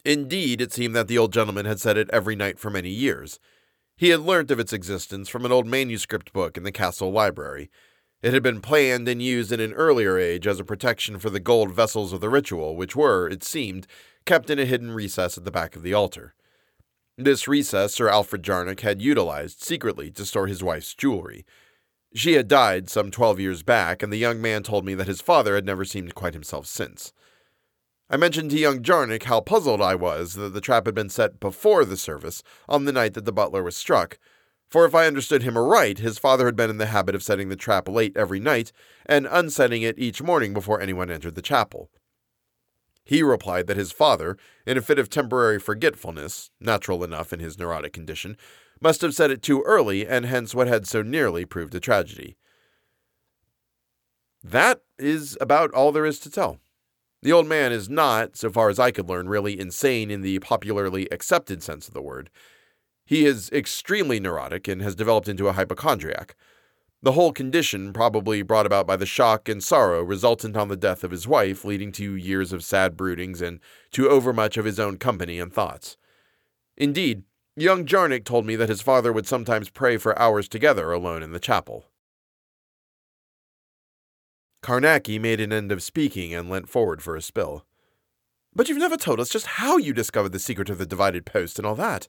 Indeed, 0.03 0.61
it 0.61 0.73
seemed 0.73 0.95
that 0.95 1.07
the 1.07 1.17
old 1.17 1.33
gentleman 1.33 1.65
had 1.65 1.79
said 1.79 1.97
it 1.97 2.09
every 2.11 2.35
night 2.35 2.57
for 2.57 2.69
many 2.69 2.89
years. 2.89 3.39
He 4.01 4.09
had 4.09 4.21
learnt 4.21 4.49
of 4.49 4.59
its 4.59 4.73
existence 4.73 5.29
from 5.29 5.45
an 5.45 5.51
old 5.51 5.67
manuscript 5.67 6.33
book 6.33 6.57
in 6.57 6.63
the 6.63 6.71
castle 6.71 7.11
library. 7.11 7.69
It 8.23 8.33
had 8.33 8.41
been 8.41 8.59
planned 8.59 9.07
and 9.07 9.21
used 9.21 9.51
in 9.51 9.59
an 9.59 9.73
earlier 9.73 10.17
age 10.17 10.47
as 10.47 10.59
a 10.59 10.63
protection 10.63 11.19
for 11.19 11.29
the 11.29 11.39
gold 11.39 11.71
vessels 11.71 12.11
of 12.11 12.19
the 12.19 12.27
ritual, 12.27 12.75
which 12.75 12.95
were, 12.95 13.29
it 13.29 13.43
seemed, 13.43 13.85
kept 14.25 14.49
in 14.49 14.57
a 14.57 14.65
hidden 14.65 14.89
recess 14.89 15.37
at 15.37 15.45
the 15.45 15.51
back 15.51 15.75
of 15.75 15.83
the 15.83 15.93
altar. 15.93 16.33
This 17.15 17.47
recess 17.47 17.93
Sir 17.93 18.09
Alfred 18.09 18.41
Jarnock 18.41 18.79
had 18.79 19.03
utilized 19.03 19.61
secretly 19.61 20.09
to 20.09 20.25
store 20.25 20.47
his 20.47 20.63
wife's 20.63 20.95
jewelry. 20.95 21.45
She 22.15 22.33
had 22.33 22.47
died 22.47 22.89
some 22.89 23.11
twelve 23.11 23.39
years 23.39 23.61
back, 23.61 24.01
and 24.01 24.11
the 24.11 24.17
young 24.17 24.41
man 24.41 24.63
told 24.63 24.83
me 24.83 24.95
that 24.95 25.05
his 25.05 25.21
father 25.21 25.53
had 25.53 25.67
never 25.67 25.85
seemed 25.85 26.15
quite 26.15 26.33
himself 26.33 26.65
since. 26.65 27.13
I 28.13 28.17
mentioned 28.17 28.51
to 28.51 28.59
young 28.59 28.83
Jarnock 28.83 29.23
how 29.23 29.39
puzzled 29.39 29.81
I 29.81 29.95
was 29.95 30.33
that 30.33 30.53
the 30.53 30.59
trap 30.59 30.85
had 30.85 30.93
been 30.93 31.07
set 31.07 31.39
before 31.39 31.85
the 31.85 31.95
service, 31.95 32.43
on 32.67 32.83
the 32.83 32.91
night 32.91 33.13
that 33.13 33.23
the 33.23 33.31
butler 33.31 33.63
was 33.63 33.77
struck, 33.77 34.19
for 34.67 34.85
if 34.85 34.93
I 34.93 35.07
understood 35.07 35.43
him 35.43 35.57
aright, 35.57 35.99
his 35.99 36.17
father 36.17 36.45
had 36.45 36.57
been 36.57 36.69
in 36.69 36.77
the 36.77 36.87
habit 36.87 37.15
of 37.15 37.23
setting 37.23 37.47
the 37.47 37.55
trap 37.55 37.87
late 37.87 38.11
every 38.17 38.41
night 38.41 38.73
and 39.05 39.29
unsetting 39.31 39.81
it 39.81 39.97
each 39.97 40.21
morning 40.21 40.53
before 40.53 40.81
anyone 40.81 41.09
entered 41.09 41.35
the 41.35 41.41
chapel. 41.41 41.89
He 43.05 43.23
replied 43.23 43.67
that 43.67 43.77
his 43.77 43.93
father, 43.93 44.37
in 44.65 44.77
a 44.77 44.81
fit 44.81 44.99
of 44.99 45.09
temporary 45.09 45.57
forgetfulness, 45.57 46.49
natural 46.59 47.05
enough 47.05 47.31
in 47.31 47.39
his 47.39 47.57
neurotic 47.57 47.93
condition, 47.93 48.35
must 48.81 49.01
have 49.03 49.15
set 49.15 49.31
it 49.31 49.41
too 49.41 49.61
early, 49.61 50.05
and 50.05 50.25
hence 50.25 50.53
what 50.53 50.67
had 50.67 50.85
so 50.85 51.01
nearly 51.01 51.45
proved 51.45 51.73
a 51.75 51.79
tragedy. 51.79 52.35
That 54.43 54.81
is 54.99 55.37
about 55.39 55.73
all 55.73 55.93
there 55.93 56.05
is 56.05 56.19
to 56.19 56.29
tell. 56.29 56.59
The 57.23 57.31
old 57.31 57.47
man 57.47 57.71
is 57.71 57.87
not, 57.87 58.35
so 58.35 58.49
far 58.49 58.69
as 58.69 58.79
I 58.79 58.89
could 58.89 59.07
learn, 59.07 59.29
really 59.29 59.59
insane 59.59 60.09
in 60.09 60.21
the 60.21 60.39
popularly 60.39 61.07
accepted 61.11 61.61
sense 61.61 61.87
of 61.87 61.93
the 61.93 62.01
word. 62.01 62.31
He 63.05 63.25
is 63.25 63.49
extremely 63.51 64.19
neurotic 64.19 64.67
and 64.67 64.81
has 64.81 64.95
developed 64.95 65.27
into 65.27 65.47
a 65.47 65.53
hypochondriac. 65.53 66.35
The 67.03 67.11
whole 67.11 67.31
condition 67.31 67.93
probably 67.93 68.41
brought 68.41 68.65
about 68.65 68.87
by 68.87 68.95
the 68.95 69.05
shock 69.05 69.49
and 69.49 69.63
sorrow 69.63 70.01
resultant 70.01 70.55
on 70.55 70.67
the 70.67 70.77
death 70.77 71.03
of 71.03 71.11
his 71.11 71.27
wife, 71.27 71.63
leading 71.65 71.91
to 71.93 72.15
years 72.15 72.53
of 72.53 72.63
sad 72.63 72.95
broodings 72.97 73.41
and 73.41 73.59
to 73.91 74.09
overmuch 74.09 74.57
of 74.57 74.65
his 74.65 74.79
own 74.79 74.97
company 74.97 75.39
and 75.39 75.53
thoughts. 75.53 75.97
Indeed, 76.77 77.23
young 77.55 77.85
Jarnock 77.85 78.23
told 78.23 78.45
me 78.45 78.55
that 78.55 78.69
his 78.69 78.81
father 78.81 79.13
would 79.13 79.27
sometimes 79.27 79.69
pray 79.69 79.97
for 79.97 80.17
hours 80.17 80.47
together 80.47 80.91
alone 80.91 81.21
in 81.21 81.33
the 81.33 81.39
chapel. 81.39 81.85
Carnacki 84.61 85.19
made 85.19 85.39
an 85.39 85.51
end 85.51 85.71
of 85.71 85.81
speaking 85.81 86.33
and 86.33 86.49
leant 86.49 86.69
forward 86.69 87.01
for 87.01 87.15
a 87.15 87.21
spill. 87.21 87.65
But 88.53 88.69
you've 88.69 88.77
never 88.77 88.97
told 88.97 89.19
us 89.19 89.29
just 89.29 89.47
how 89.47 89.77
you 89.77 89.93
discovered 89.93 90.33
the 90.33 90.39
secret 90.39 90.69
of 90.69 90.77
the 90.77 90.85
divided 90.85 91.25
post 91.25 91.57
and 91.57 91.65
all 91.65 91.75
that, 91.75 92.07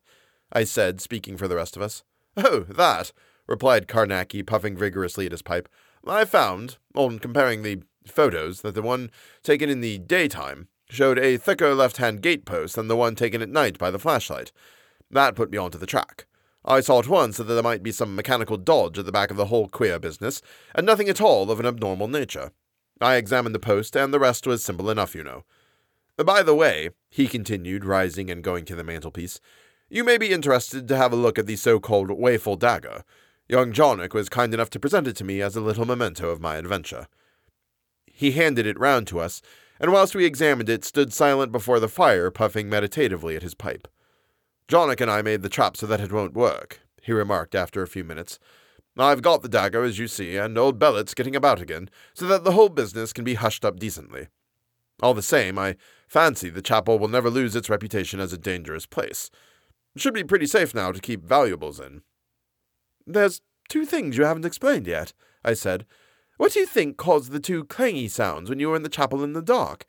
I 0.52 0.64
said, 0.64 1.00
speaking 1.00 1.36
for 1.36 1.48
the 1.48 1.56
rest 1.56 1.76
of 1.76 1.82
us. 1.82 2.02
Oh, 2.36 2.60
that, 2.68 3.12
replied 3.46 3.88
Carnacki, 3.88 4.46
puffing 4.46 4.76
vigorously 4.76 5.26
at 5.26 5.32
his 5.32 5.42
pipe. 5.42 5.68
I 6.06 6.24
found, 6.24 6.78
on 6.94 7.18
comparing 7.20 7.62
the 7.62 7.82
photos, 8.06 8.60
that 8.62 8.74
the 8.74 8.82
one 8.82 9.10
taken 9.42 9.70
in 9.70 9.80
the 9.80 9.98
daytime 9.98 10.68
showed 10.90 11.18
a 11.18 11.38
thicker 11.38 11.74
left 11.74 11.96
hand 11.96 12.20
gate 12.20 12.44
post 12.44 12.76
than 12.76 12.88
the 12.88 12.96
one 12.96 13.14
taken 13.14 13.40
at 13.40 13.48
night 13.48 13.78
by 13.78 13.90
the 13.90 13.98
flashlight. 13.98 14.52
That 15.10 15.36
put 15.36 15.50
me 15.50 15.58
onto 15.58 15.78
the 15.78 15.86
track. 15.86 16.26
I 16.64 16.80
saw 16.80 17.00
at 17.00 17.08
once 17.08 17.36
that 17.36 17.44
there 17.44 17.62
might 17.62 17.82
be 17.82 17.92
some 17.92 18.14
mechanical 18.14 18.56
dodge 18.56 18.98
at 18.98 19.06
the 19.06 19.12
back 19.12 19.30
of 19.30 19.36
the 19.36 19.46
whole 19.46 19.68
queer 19.68 19.98
business, 19.98 20.42
and 20.74 20.86
nothing 20.86 21.08
at 21.08 21.20
all 21.20 21.50
of 21.50 21.58
an 21.58 21.66
abnormal 21.66 22.08
nature. 22.08 22.52
I 23.00 23.16
examined 23.16 23.54
the 23.54 23.58
post, 23.58 23.96
and 23.96 24.14
the 24.14 24.20
rest 24.20 24.46
was 24.46 24.62
simple 24.62 24.88
enough, 24.88 25.14
you 25.14 25.24
know. 25.24 25.44
By 26.16 26.42
the 26.42 26.54
way, 26.54 26.90
he 27.10 27.26
continued, 27.26 27.84
rising 27.84 28.30
and 28.30 28.44
going 28.44 28.64
to 28.66 28.76
the 28.76 28.84
mantelpiece, 28.84 29.40
you 29.92 30.04
may 30.04 30.16
be 30.16 30.32
interested 30.32 30.88
to 30.88 30.96
have 30.96 31.12
a 31.12 31.16
look 31.16 31.38
at 31.38 31.46
the 31.46 31.56
so 31.56 31.78
called 31.78 32.10
Waeful 32.10 32.56
Dagger. 32.56 33.04
Young 33.46 33.72
Jarnock 33.72 34.14
was 34.14 34.30
kind 34.30 34.54
enough 34.54 34.70
to 34.70 34.80
present 34.80 35.06
it 35.06 35.16
to 35.16 35.24
me 35.24 35.42
as 35.42 35.54
a 35.54 35.60
little 35.60 35.84
memento 35.84 36.30
of 36.30 36.40
my 36.40 36.56
adventure. 36.56 37.08
He 38.06 38.32
handed 38.32 38.66
it 38.66 38.78
round 38.78 39.06
to 39.08 39.20
us, 39.20 39.42
and 39.78 39.92
whilst 39.92 40.14
we 40.14 40.24
examined 40.24 40.70
it, 40.70 40.84
stood 40.84 41.12
silent 41.12 41.52
before 41.52 41.78
the 41.78 41.88
fire, 41.88 42.30
puffing 42.30 42.70
meditatively 42.70 43.36
at 43.36 43.42
his 43.42 43.54
pipe. 43.54 43.86
Jarnock 44.68 45.00
and 45.00 45.10
I 45.10 45.22
made 45.22 45.42
the 45.42 45.48
trap 45.48 45.76
so 45.76 45.86
that 45.86 46.00
it 46.00 46.12
won't 46.12 46.34
work, 46.34 46.80
he 47.02 47.12
remarked 47.12 47.54
after 47.54 47.82
a 47.82 47.88
few 47.88 48.04
minutes. 48.04 48.38
I've 48.96 49.22
got 49.22 49.42
the 49.42 49.48
dagger, 49.48 49.82
as 49.82 49.98
you 49.98 50.06
see, 50.06 50.36
and 50.36 50.58
old 50.58 50.78
Bellet's 50.78 51.14
getting 51.14 51.34
about 51.34 51.60
again, 51.60 51.88
so 52.14 52.26
that 52.26 52.44
the 52.44 52.52
whole 52.52 52.68
business 52.68 53.12
can 53.12 53.24
be 53.24 53.34
hushed 53.34 53.64
up 53.64 53.78
decently. 53.78 54.28
All 55.02 55.14
the 55.14 55.22
same, 55.22 55.58
I 55.58 55.76
fancy 56.06 56.50
the 56.50 56.62
chapel 56.62 56.98
will 56.98 57.08
never 57.08 57.30
lose 57.30 57.56
its 57.56 57.70
reputation 57.70 58.20
as 58.20 58.32
a 58.32 58.38
dangerous 58.38 58.86
place. 58.86 59.30
It 59.94 60.02
should 60.02 60.14
be 60.14 60.24
pretty 60.24 60.46
safe 60.46 60.74
now 60.74 60.92
to 60.92 61.00
keep 61.00 61.24
valuables 61.24 61.80
in. 61.80 62.02
There's 63.06 63.40
two 63.68 63.84
things 63.84 64.16
you 64.16 64.24
haven't 64.24 64.44
explained 64.44 64.86
yet, 64.86 65.12
I 65.44 65.54
said. 65.54 65.86
What 66.36 66.52
do 66.52 66.60
you 66.60 66.66
think 66.66 66.96
caused 66.96 67.32
the 67.32 67.40
two 67.40 67.64
clangy 67.64 68.10
sounds 68.10 68.48
when 68.48 68.58
you 68.58 68.68
were 68.68 68.76
in 68.76 68.82
the 68.82 68.88
chapel 68.88 69.24
in 69.24 69.32
the 69.32 69.42
dark? 69.42 69.86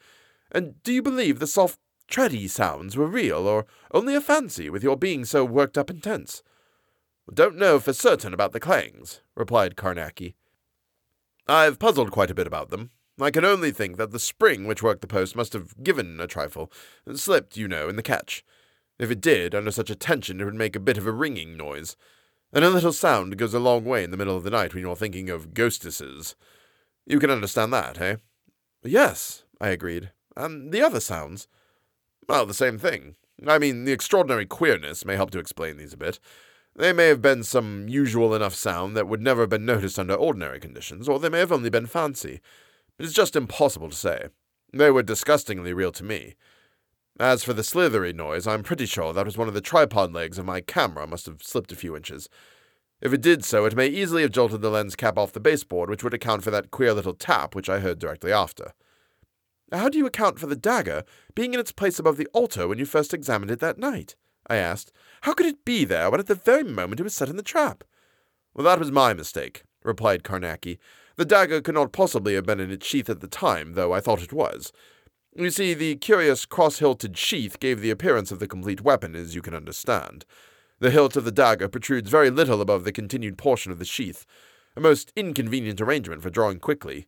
And 0.51 0.81
do 0.83 0.93
you 0.93 1.01
believe 1.01 1.39
the 1.39 1.47
soft 1.47 1.79
tready 2.13 2.47
sounds 2.47 2.95
were 2.95 3.07
real, 3.07 3.47
or 3.47 3.65
only 3.91 4.13
a 4.13 4.21
fancy 4.21 4.69
with 4.69 4.83
your 4.83 4.95
being 4.95 5.25
so 5.25 5.43
worked 5.43 5.79
up 5.79 5.89
and 5.89 6.03
tense? 6.03 6.43
Don't 7.33 7.57
know 7.57 7.79
for 7.79 7.91
certain 7.91 8.35
about 8.35 8.51
the 8.51 8.59
clangs, 8.59 9.21
replied 9.35 9.75
Carnacki. 9.75 10.35
I've 11.47 11.79
puzzled 11.79 12.11
quite 12.11 12.29
a 12.29 12.35
bit 12.35 12.45
about 12.45 12.69
them. 12.69 12.91
I 13.19 13.31
can 13.31 13.43
only 13.43 13.71
think 13.71 13.97
that 13.97 14.11
the 14.11 14.19
spring 14.19 14.67
which 14.67 14.83
worked 14.83 15.01
the 15.01 15.07
post 15.07 15.35
must 15.35 15.53
have 15.53 15.81
given 15.81 16.19
a 16.19 16.27
trifle, 16.27 16.71
slipped, 17.15 17.57
you 17.57 17.67
know, 17.67 17.89
in 17.89 17.95
the 17.95 18.03
catch. 18.03 18.45
If 18.99 19.09
it 19.09 19.19
did, 19.19 19.55
under 19.55 19.71
such 19.71 19.89
a 19.89 19.95
tension, 19.95 20.39
it 20.39 20.45
would 20.45 20.53
make 20.53 20.75
a 20.75 20.79
bit 20.79 20.99
of 20.99 21.07
a 21.07 21.11
ringing 21.11 21.57
noise. 21.57 21.97
And 22.51 22.63
a 22.63 22.69
little 22.69 22.93
sound 22.93 23.37
goes 23.37 23.55
a 23.55 23.59
long 23.59 23.85
way 23.85 24.03
in 24.03 24.11
the 24.11 24.17
middle 24.17 24.37
of 24.37 24.43
the 24.43 24.51
night 24.51 24.75
when 24.75 24.83
you're 24.83 24.95
thinking 24.95 25.31
of 25.31 25.55
ghostesses. 25.55 26.35
You 27.07 27.19
can 27.19 27.31
understand 27.31 27.73
that, 27.73 27.99
eh? 27.99 28.17
Yes, 28.83 29.45
I 29.59 29.69
agreed. 29.69 30.11
And 30.37 30.71
the 30.71 30.83
other 30.83 30.99
sounds? 30.99 31.47
Well, 32.27 32.45
the 32.45 32.53
same 32.53 32.77
thing. 32.77 33.15
I 33.45 33.59
mean, 33.59 33.85
the 33.85 33.91
extraordinary 33.91 34.45
queerness 34.45 35.05
may 35.05 35.15
help 35.15 35.31
to 35.31 35.39
explain 35.39 35.77
these 35.77 35.93
a 35.93 35.97
bit. 35.97 36.19
They 36.75 36.93
may 36.93 37.07
have 37.07 37.21
been 37.21 37.43
some 37.43 37.87
usual 37.87 38.33
enough 38.33 38.55
sound 38.55 38.95
that 38.95 39.07
would 39.07 39.21
never 39.21 39.41
have 39.41 39.49
been 39.49 39.65
noticed 39.65 39.99
under 39.99 40.15
ordinary 40.15 40.59
conditions, 40.59 41.07
or 41.07 41.19
they 41.19 41.29
may 41.29 41.39
have 41.39 41.51
only 41.51 41.69
been 41.69 41.85
fancy. 41.85 42.41
It 42.97 43.05
is 43.05 43.13
just 43.13 43.35
impossible 43.35 43.89
to 43.89 43.95
say. 43.95 44.27
They 44.71 44.89
were 44.89 45.03
disgustingly 45.03 45.73
real 45.73 45.91
to 45.91 46.03
me. 46.03 46.35
As 47.19 47.43
for 47.43 47.53
the 47.53 47.63
slithery 47.63 48.11
noise, 48.11 48.47
I'm 48.47 48.63
pretty 48.63 48.87
sure 48.87 49.13
that 49.13 49.25
was 49.25 49.37
one 49.37 49.47
of 49.47 49.53
the 49.53 49.61
tripod 49.61 50.13
legs 50.13 50.39
of 50.39 50.45
my 50.45 50.61
camera 50.61 51.05
must 51.05 51.27
have 51.27 51.43
slipped 51.43 51.71
a 51.71 51.75
few 51.75 51.95
inches. 51.95 52.27
If 53.01 53.13
it 53.13 53.21
did 53.21 53.45
so, 53.45 53.65
it 53.65 53.75
may 53.75 53.87
easily 53.87 54.23
have 54.23 54.31
jolted 54.31 54.61
the 54.61 54.71
lens 54.71 54.95
cap 54.95 55.17
off 55.17 55.33
the 55.33 55.39
baseboard, 55.39 55.89
which 55.89 56.03
would 56.03 56.13
account 56.13 56.43
for 56.43 56.49
that 56.51 56.71
queer 56.71 56.93
little 56.93 57.13
tap 57.13 57.53
which 57.53 57.69
I 57.69 57.81
heard 57.81 57.99
directly 57.99 58.31
after. 58.31 58.73
How 59.73 59.89
do 59.89 59.97
you 59.97 60.05
account 60.05 60.37
for 60.37 60.45
the 60.45 60.55
dagger 60.55 61.03
being 61.33 61.55
in 61.55 61.59
its 61.59 61.71
place 61.71 61.97
above 61.97 62.17
the 62.17 62.27
altar 62.27 62.67
when 62.67 62.77
you 62.77 62.85
first 62.85 63.11
examined 63.11 63.49
it 63.49 63.59
that 63.59 63.79
night? 63.79 64.15
I 64.47 64.57
asked. 64.57 64.91
How 65.21 65.33
could 65.33 65.47
it 65.47 65.65
be 65.65 65.83
there 65.83 66.11
when 66.11 66.19
at 66.19 66.27
the 66.27 66.35
very 66.35 66.63
moment 66.63 66.99
it 66.99 67.03
was 67.03 67.15
set 67.15 67.27
in 67.29 67.37
the 67.37 67.43
trap? 67.43 67.83
Well, 68.53 68.65
that 68.65 68.77
was 68.77 68.91
my 68.91 69.15
mistake, 69.15 69.63
replied 69.83 70.23
Carnacki. 70.23 70.77
The 71.15 71.25
dagger 71.25 71.59
could 71.59 71.73
not 71.73 71.91
possibly 71.91 72.35
have 72.35 72.45
been 72.45 72.59
in 72.59 72.69
its 72.69 72.85
sheath 72.85 73.09
at 73.09 73.19
the 73.19 73.27
time, 73.27 73.73
though 73.73 73.93
I 73.93 73.99
thought 73.99 74.21
it 74.21 74.31
was. 74.31 74.71
You 75.35 75.49
see, 75.49 75.73
the 75.73 75.95
curious 75.95 76.45
cross 76.45 76.77
hilted 76.77 77.17
sheath 77.17 77.59
gave 77.59 77.81
the 77.81 77.89
appearance 77.89 78.31
of 78.31 78.37
the 78.37 78.47
complete 78.47 78.81
weapon, 78.81 79.15
as 79.15 79.33
you 79.33 79.41
can 79.41 79.55
understand. 79.55 80.25
The 80.79 80.91
hilt 80.91 81.15
of 81.15 81.25
the 81.25 81.31
dagger 81.31 81.67
protrudes 81.67 82.11
very 82.11 82.29
little 82.29 82.61
above 82.61 82.83
the 82.83 82.91
continued 82.91 83.39
portion 83.39 83.71
of 83.71 83.79
the 83.79 83.85
sheath, 83.85 84.27
a 84.75 84.79
most 84.79 85.11
inconvenient 85.15 85.81
arrangement 85.81 86.21
for 86.21 86.29
drawing 86.29 86.59
quickly. 86.59 87.07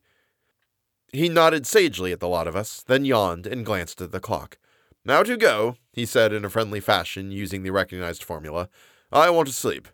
He 1.11 1.29
nodded 1.29 1.65
sagely 1.65 2.11
at 2.11 2.19
the 2.19 2.27
lot 2.27 2.47
of 2.47 2.55
us, 2.55 2.83
then 2.83 3.05
yawned 3.05 3.47
and 3.47 3.65
glanced 3.65 4.01
at 4.01 4.11
the 4.11 4.19
clock. 4.19 4.57
Now 5.05 5.23
to 5.23 5.37
go, 5.37 5.77
he 5.93 6.05
said 6.05 6.33
in 6.33 6.43
a 6.43 6.49
friendly 6.49 6.79
fashion, 6.79 7.31
using 7.31 7.63
the 7.63 7.71
recognized 7.71 8.23
formula. 8.23 8.69
I 9.11 9.29
want 9.29 9.47
to 9.47 9.53
sleep. 9.53 9.87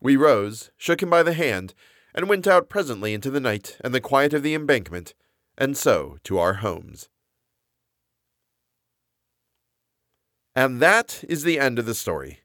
We 0.00 0.16
rose, 0.16 0.70
shook 0.76 1.02
him 1.02 1.10
by 1.10 1.22
the 1.22 1.34
hand, 1.34 1.74
and 2.14 2.28
went 2.28 2.46
out 2.46 2.68
presently 2.68 3.12
into 3.12 3.30
the 3.30 3.40
night 3.40 3.76
and 3.82 3.94
the 3.94 4.00
quiet 4.00 4.32
of 4.32 4.42
the 4.42 4.54
embankment, 4.54 5.14
and 5.58 5.76
so 5.76 6.18
to 6.24 6.38
our 6.38 6.54
homes. 6.54 7.08
And 10.54 10.80
that 10.80 11.22
is 11.28 11.42
the 11.42 11.58
end 11.58 11.78
of 11.78 11.86
the 11.86 11.94
story. 11.94 12.40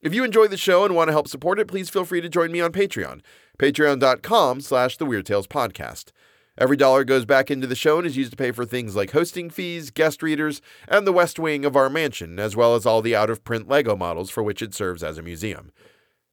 If 0.00 0.14
you 0.14 0.22
enjoy 0.22 0.46
the 0.46 0.56
show 0.56 0.84
and 0.84 0.94
want 0.94 1.08
to 1.08 1.12
help 1.12 1.26
support 1.26 1.58
it, 1.58 1.66
please 1.66 1.90
feel 1.90 2.04
free 2.04 2.20
to 2.20 2.28
join 2.28 2.52
me 2.52 2.60
on 2.60 2.72
Patreon, 2.72 3.20
patreon.com 3.58 4.60
slash 4.60 4.96
the 4.96 5.06
Weird 5.06 5.26
Tales 5.26 5.48
Podcast. 5.48 6.12
Every 6.58 6.76
dollar 6.76 7.04
goes 7.04 7.24
back 7.24 7.52
into 7.52 7.68
the 7.68 7.76
show 7.76 7.98
and 7.98 8.06
is 8.06 8.16
used 8.16 8.32
to 8.32 8.36
pay 8.36 8.50
for 8.50 8.64
things 8.64 8.96
like 8.96 9.12
hosting 9.12 9.48
fees, 9.48 9.90
guest 9.90 10.24
readers, 10.24 10.60
and 10.88 11.06
the 11.06 11.12
west 11.12 11.38
wing 11.38 11.64
of 11.64 11.76
our 11.76 11.88
mansion, 11.88 12.40
as 12.40 12.56
well 12.56 12.74
as 12.74 12.84
all 12.84 13.00
the 13.00 13.14
out-of-print 13.14 13.68
LEGO 13.68 13.94
models 13.94 14.28
for 14.28 14.42
which 14.42 14.60
it 14.60 14.74
serves 14.74 15.04
as 15.04 15.18
a 15.18 15.22
museum. 15.22 15.70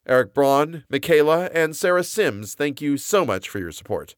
Eric 0.08 0.34
Braun, 0.34 0.84
Michaela, 0.90 1.50
and 1.54 1.76
Sarah 1.76 2.04
Sims, 2.04 2.56
thank 2.56 2.82
you 2.82 2.98
so 2.98 3.24
much 3.24 3.48
for 3.48 3.60
your 3.60 3.72
support. 3.72 4.16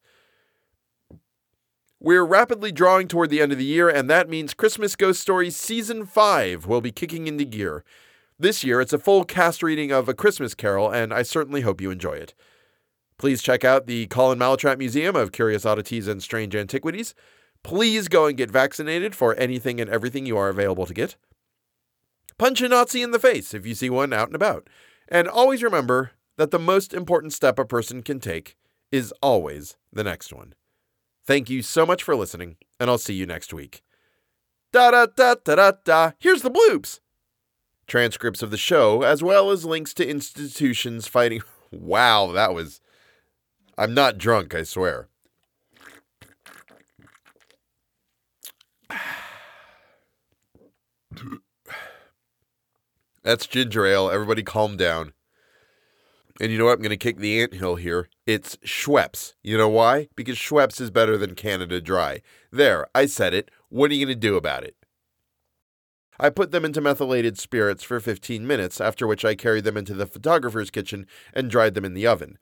We're 1.99 2.25
rapidly 2.25 2.71
drawing 2.71 3.09
toward 3.09 3.29
the 3.29 3.41
end 3.41 3.51
of 3.51 3.57
the 3.57 3.65
year, 3.65 3.89
and 3.89 4.09
that 4.09 4.29
means 4.29 4.53
Christmas 4.53 4.95
Ghost 4.95 5.19
Stories 5.19 5.57
Season 5.57 6.05
5 6.05 6.67
will 6.67 6.79
be 6.79 6.91
kicking 6.91 7.27
into 7.27 7.43
gear. 7.43 7.83
This 8.39 8.63
year, 8.63 8.79
it's 8.79 8.93
a 8.93 8.99
full 8.99 9.25
cast 9.25 9.61
reading 9.61 9.91
of 9.91 10.07
A 10.07 10.13
Christmas 10.13 10.53
Carol, 10.53 10.89
and 10.89 11.13
I 11.13 11.23
certainly 11.23 11.61
hope 11.61 11.81
you 11.81 11.89
enjoy 11.89 12.13
it. 12.13 12.33
Please 13.17 13.41
check 13.41 13.65
out 13.65 13.87
the 13.87 14.05
Colin 14.07 14.37
Malatrat 14.37 14.77
Museum 14.77 15.15
of 15.15 15.31
Curious 15.31 15.65
Oddities 15.65 16.07
and 16.07 16.21
Strange 16.21 16.55
Antiquities. 16.55 17.15
Please 17.63 18.07
go 18.07 18.27
and 18.27 18.37
get 18.37 18.51
vaccinated 18.51 19.15
for 19.15 19.33
anything 19.35 19.81
and 19.81 19.89
everything 19.89 20.25
you 20.25 20.37
are 20.37 20.49
available 20.49 20.85
to 20.85 20.93
get. 20.93 21.15
Punch 22.37 22.61
a 22.61 22.67
Nazi 22.67 23.01
in 23.01 23.11
the 23.11 23.19
face 23.19 23.53
if 23.55 23.65
you 23.65 23.73
see 23.73 23.89
one 23.89 24.13
out 24.13 24.27
and 24.27 24.35
about. 24.35 24.69
And 25.07 25.27
always 25.27 25.63
remember 25.63 26.11
that 26.37 26.51
the 26.51 26.59
most 26.59 26.93
important 26.93 27.33
step 27.33 27.57
a 27.57 27.65
person 27.65 28.03
can 28.03 28.19
take 28.19 28.55
is 28.91 29.11
always 29.21 29.75
the 29.91 30.03
next 30.03 30.31
one. 30.31 30.53
Thank 31.25 31.49
you 31.49 31.61
so 31.61 31.85
much 31.85 32.03
for 32.03 32.15
listening, 32.15 32.57
and 32.79 32.89
I'll 32.89 32.97
see 32.97 33.15
you 33.15 33.25
next 33.25 33.53
week. 33.53 33.81
Da 34.71 34.91
da 34.91 35.07
da 35.07 35.35
da 35.43 35.55
da 35.55 35.71
da. 35.83 36.11
Here's 36.19 36.43
the 36.43 36.51
bloops. 36.51 36.99
Transcripts 37.87 38.43
of 38.43 38.51
the 38.51 38.57
show, 38.57 39.01
as 39.01 39.23
well 39.23 39.49
as 39.49 39.65
links 39.65 39.93
to 39.95 40.07
institutions 40.07 41.07
fighting. 41.07 41.41
Wow, 41.69 42.31
that 42.31 42.53
was. 42.53 42.79
I'm 43.77 43.93
not 43.93 44.17
drunk, 44.17 44.55
I 44.55 44.63
swear. 44.63 45.07
That's 53.23 53.45
ginger 53.45 53.85
ale. 53.85 54.09
Everybody 54.09 54.41
calm 54.41 54.77
down. 54.77 55.11
And 56.39 56.51
you 56.51 56.57
know 56.57 56.65
what? 56.65 56.75
I'm 56.75 56.79
going 56.79 56.91
to 56.91 56.97
kick 56.97 57.17
the 57.17 57.41
ant 57.41 57.55
hill 57.55 57.75
here. 57.75 58.09
It's 58.25 58.55
Schweppes. 58.57 59.33
You 59.43 59.57
know 59.57 59.67
why? 59.67 60.07
Because 60.15 60.37
Schweppes 60.37 60.79
is 60.79 60.91
better 60.91 61.17
than 61.17 61.35
Canada 61.35 61.81
Dry. 61.81 62.21
There, 62.51 62.87
I 62.95 63.05
said 63.05 63.33
it. 63.33 63.51
What 63.69 63.91
are 63.91 63.95
you 63.95 64.05
going 64.05 64.15
to 64.15 64.19
do 64.19 64.37
about 64.37 64.63
it? 64.63 64.75
I 66.19 66.29
put 66.29 66.51
them 66.51 66.65
into 66.65 66.81
methylated 66.81 67.37
spirits 67.37 67.83
for 67.83 67.99
15 67.99 68.47
minutes, 68.47 68.79
after 68.79 69.05
which 69.05 69.25
I 69.25 69.35
carried 69.35 69.65
them 69.65 69.77
into 69.77 69.93
the 69.93 70.07
photographer's 70.07 70.71
kitchen 70.71 71.05
and 71.33 71.51
dried 71.51 71.73
them 71.73 71.85
in 71.85 71.93
the 71.93 72.07
oven. 72.07 72.37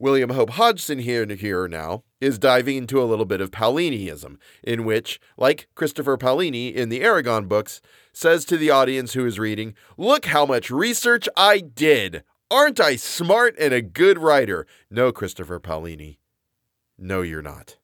William 0.00 0.30
Hope 0.30 0.50
Hodgson 0.50 1.00
here 1.00 1.26
here 1.26 1.66
now 1.66 2.04
is 2.20 2.38
diving 2.38 2.76
into 2.76 3.02
a 3.02 3.04
little 3.04 3.24
bit 3.24 3.40
of 3.40 3.50
Paoliniism, 3.50 4.36
in 4.62 4.84
which, 4.84 5.20
like 5.36 5.68
Christopher 5.74 6.16
Paolini 6.16 6.72
in 6.72 6.88
the 6.88 7.00
Eragon 7.00 7.48
books, 7.48 7.80
says 8.12 8.44
to 8.44 8.56
the 8.56 8.70
audience 8.70 9.14
who 9.14 9.26
is 9.26 9.40
reading, 9.40 9.74
Look 9.96 10.26
how 10.26 10.46
much 10.46 10.70
research 10.70 11.28
I 11.36 11.58
did! 11.58 12.22
Aren't 12.50 12.80
I 12.80 12.96
smart 12.96 13.56
and 13.58 13.74
a 13.74 13.82
good 13.82 14.18
writer? 14.18 14.66
No, 14.88 15.10
Christopher 15.12 15.58
Paolini. 15.58 16.18
No, 16.96 17.22
you're 17.22 17.42
not. 17.42 17.76